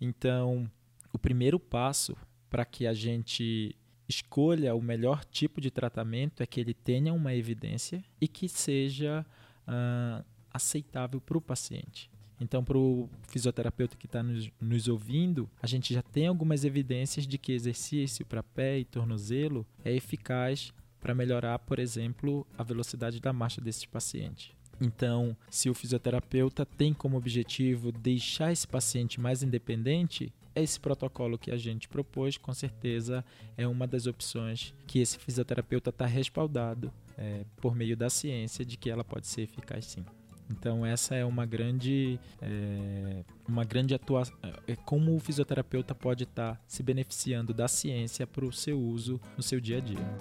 Então, 0.00 0.68
o 1.12 1.18
primeiro 1.18 1.60
passo 1.60 2.16
para 2.50 2.64
que 2.64 2.86
a 2.86 2.94
gente 2.94 3.76
escolha 4.08 4.74
o 4.74 4.82
melhor 4.82 5.24
tipo 5.24 5.60
de 5.60 5.70
tratamento 5.70 6.42
é 6.42 6.46
que 6.46 6.58
ele 6.58 6.72
tenha 6.72 7.12
uma 7.12 7.34
evidência 7.34 8.02
e 8.20 8.26
que 8.26 8.48
seja 8.48 9.24
uh, 9.68 10.24
aceitável 10.52 11.20
para 11.20 11.38
o 11.38 11.40
paciente. 11.40 12.10
Então, 12.40 12.62
para 12.62 12.78
o 12.78 13.08
fisioterapeuta 13.28 13.96
que 13.96 14.06
está 14.06 14.22
nos, 14.22 14.50
nos, 14.60 14.86
ouvindo, 14.86 15.50
a 15.60 15.66
gente 15.66 15.92
já 15.92 16.02
tem 16.02 16.26
algumas 16.28 16.64
evidências 16.64 17.26
de 17.26 17.36
que 17.36 17.52
exercício 17.52 18.24
para 18.24 18.42
pé 18.42 18.78
e 18.78 18.84
tornozelo 18.84 19.66
é 19.84 19.92
eficaz 19.92 20.72
para 21.00 21.14
melhorar, 21.14 21.58
por 21.60 21.78
exemplo, 21.78 22.46
a 22.56 22.62
velocidade 22.62 23.20
da 23.20 23.32
marcha 23.32 23.60
desses 23.60 23.84
pacientes. 23.84 24.52
Então, 24.80 25.36
se 25.50 25.68
o 25.68 25.74
fisioterapeuta 25.74 26.64
tem 26.64 26.94
como 26.94 27.16
objetivo 27.16 27.90
deixar 27.90 28.52
esse 28.52 28.66
paciente 28.66 29.20
mais 29.20 29.42
independente, 29.42 30.32
esse 30.54 30.78
protocolo 30.78 31.38
que 31.38 31.50
a 31.50 31.56
gente 31.56 31.88
propôs, 31.88 32.36
com 32.36 32.52
certeza, 32.52 33.24
é 33.56 33.66
uma 33.66 33.86
das 33.86 34.06
opções 34.06 34.74
que 34.86 35.00
esse 35.00 35.18
fisioterapeuta 35.18 35.90
está 35.90 36.06
respaldado 36.06 36.92
é, 37.16 37.44
por 37.56 37.74
meio 37.74 37.96
da 37.96 38.08
ciência 38.08 38.64
de 38.64 38.76
que 38.76 38.90
ela 38.90 39.02
pode 39.02 39.26
ser 39.26 39.42
eficaz 39.42 39.84
sim. 39.86 40.04
Então 40.50 40.84
essa 40.84 41.14
é 41.14 41.24
uma 41.24 41.44
grande, 41.44 42.18
é, 42.40 43.22
uma 43.46 43.64
grande 43.64 43.94
atuação, 43.94 44.34
é 44.66 44.74
como 44.76 45.14
o 45.14 45.20
fisioterapeuta 45.20 45.94
pode 45.94 46.24
estar 46.24 46.54
tá 46.54 46.60
se 46.66 46.82
beneficiando 46.82 47.52
da 47.52 47.68
ciência 47.68 48.26
para 48.26 48.44
o 48.44 48.52
seu 48.52 48.80
uso 48.80 49.20
no 49.36 49.42
seu 49.42 49.60
dia 49.60 49.78
a 49.78 49.80
dia. 49.80 50.18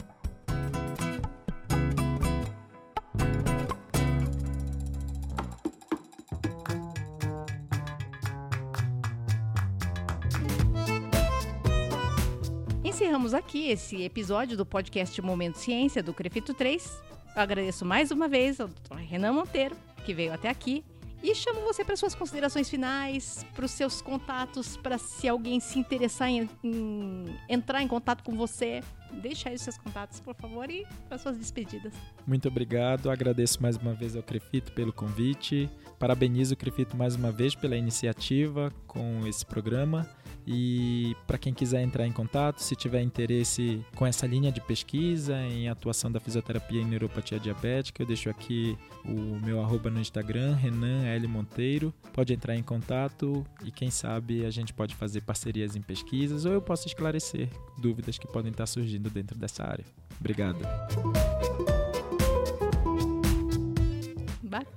Encerramos 12.83 13.33
aqui 13.33 13.69
esse 13.69 14.01
episódio 14.03 14.57
do 14.57 14.65
podcast 14.65 15.21
Momento 15.21 15.57
Ciência 15.57 16.03
do 16.03 16.13
Crefito 16.13 16.53
3. 16.53 17.03
Eu 17.35 17.41
agradeço 17.41 17.85
mais 17.85 18.11
uma 18.11 18.27
vez 18.27 18.59
ao 18.59 18.67
Dr. 18.67 18.95
Renan 18.95 19.33
Monteiro 19.33 19.75
que 20.07 20.13
veio 20.13 20.33
até 20.33 20.47
aqui. 20.47 20.85
E 21.21 21.35
chamo 21.35 21.61
você 21.61 21.83
para 21.83 21.97
suas 21.97 22.15
considerações 22.15 22.69
finais, 22.69 23.45
para 23.53 23.65
os 23.65 23.71
seus 23.71 24.01
contatos, 24.01 24.77
para 24.77 24.97
se 24.97 25.27
alguém 25.27 25.59
se 25.59 25.77
interessar 25.79 26.29
em, 26.29 26.47
em, 26.63 27.25
entrar 27.49 27.81
em 27.81 27.87
contato 27.87 28.23
com 28.23 28.37
você, 28.37 28.81
deixa 29.21 29.49
aí 29.49 29.55
os 29.55 29.61
seus 29.61 29.77
contatos, 29.79 30.19
por 30.19 30.35
favor, 30.35 30.69
e 30.69 30.85
para 31.09 31.17
suas 31.17 31.35
despedidas. 31.35 31.91
Muito 32.25 32.47
obrigado, 32.47 33.09
agradeço 33.09 33.61
mais 33.61 33.75
uma 33.77 33.93
vez 33.93 34.15
ao 34.15 34.21
Crefito 34.21 34.71
pelo 34.73 34.93
convite, 34.93 35.67
parabenizo 35.97 36.53
o 36.53 36.57
Crefito 36.57 36.95
mais 36.95 37.15
uma 37.15 37.31
vez 37.31 37.55
pela 37.55 37.75
iniciativa 37.75 38.71
com 38.85 39.25
esse 39.25 39.43
programa 39.43 40.07
e 40.47 41.13
para 41.27 41.37
quem 41.37 41.53
quiser 41.53 41.81
entrar 41.81 42.07
em 42.07 42.11
contato, 42.11 42.59
se 42.59 42.73
tiver 42.73 43.01
interesse 43.01 43.83
com 43.93 44.07
essa 44.07 44.25
linha 44.25 44.49
de 44.49 44.61
pesquisa 44.61 45.37
em 45.41 45.67
atuação 45.67 46.09
da 46.09 46.21
fisioterapia 46.21 46.81
em 46.81 46.85
neuropatia 46.85 47.37
diabética, 47.37 48.01
eu 48.01 48.07
deixo 48.07 48.29
aqui 48.29 48.77
o 49.03 49.37
meu 49.43 49.61
arroba 49.61 49.89
no 49.89 49.99
Instagram, 49.99 50.55
Renan 50.55 51.05
L. 51.05 51.27
Monteiro. 51.27 51.93
Pode 52.13 52.33
entrar 52.33 52.55
em 52.55 52.63
contato 52.63 53.45
e 53.65 53.71
quem 53.71 53.91
sabe 53.91 54.45
a 54.45 54.49
gente 54.49 54.73
pode 54.73 54.95
fazer 54.95 55.19
parcerias 55.19 55.75
em 55.75 55.81
pesquisas 55.81 56.45
ou 56.45 56.53
eu 56.53 56.61
posso 56.61 56.87
esclarecer 56.87 57.49
dúvidas 57.77 58.17
que 58.17 58.27
podem 58.27 58.51
estar 58.51 58.67
surgindo 58.67 59.09
dentro 59.09 59.37
dessa 59.37 59.65
área. 59.65 59.83
Obrigado. 60.17 60.59
Bacana, 64.41 64.76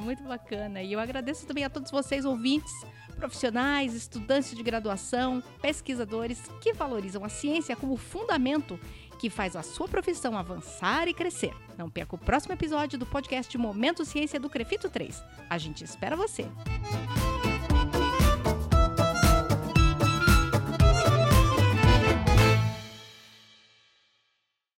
muito 0.00 0.22
bacana. 0.22 0.82
E 0.82 0.92
eu 0.92 1.00
agradeço 1.00 1.46
também 1.46 1.64
a 1.64 1.70
todos 1.70 1.90
vocês 1.90 2.24
ouvintes 2.24 2.72
profissionais, 3.16 3.94
estudantes 3.94 4.54
de 4.54 4.62
graduação, 4.62 5.42
pesquisadores 5.60 6.40
que 6.60 6.72
valorizam 6.72 7.24
a 7.24 7.28
ciência 7.28 7.74
como 7.74 7.96
fundamento 7.96 8.78
que 9.18 9.30
faz 9.30 9.56
a 9.56 9.62
sua 9.62 9.88
profissão 9.88 10.36
avançar 10.36 11.08
e 11.08 11.14
crescer. 11.14 11.54
Não 11.76 11.88
perca 11.88 12.14
o 12.14 12.18
próximo 12.18 12.52
episódio 12.52 12.98
do 12.98 13.06
podcast 13.06 13.56
Momento 13.56 14.04
Ciência 14.04 14.38
do 14.38 14.50
Crefito 14.50 14.88
3. 14.90 15.22
A 15.48 15.58
gente 15.58 15.82
espera 15.82 16.14
você. 16.14 16.46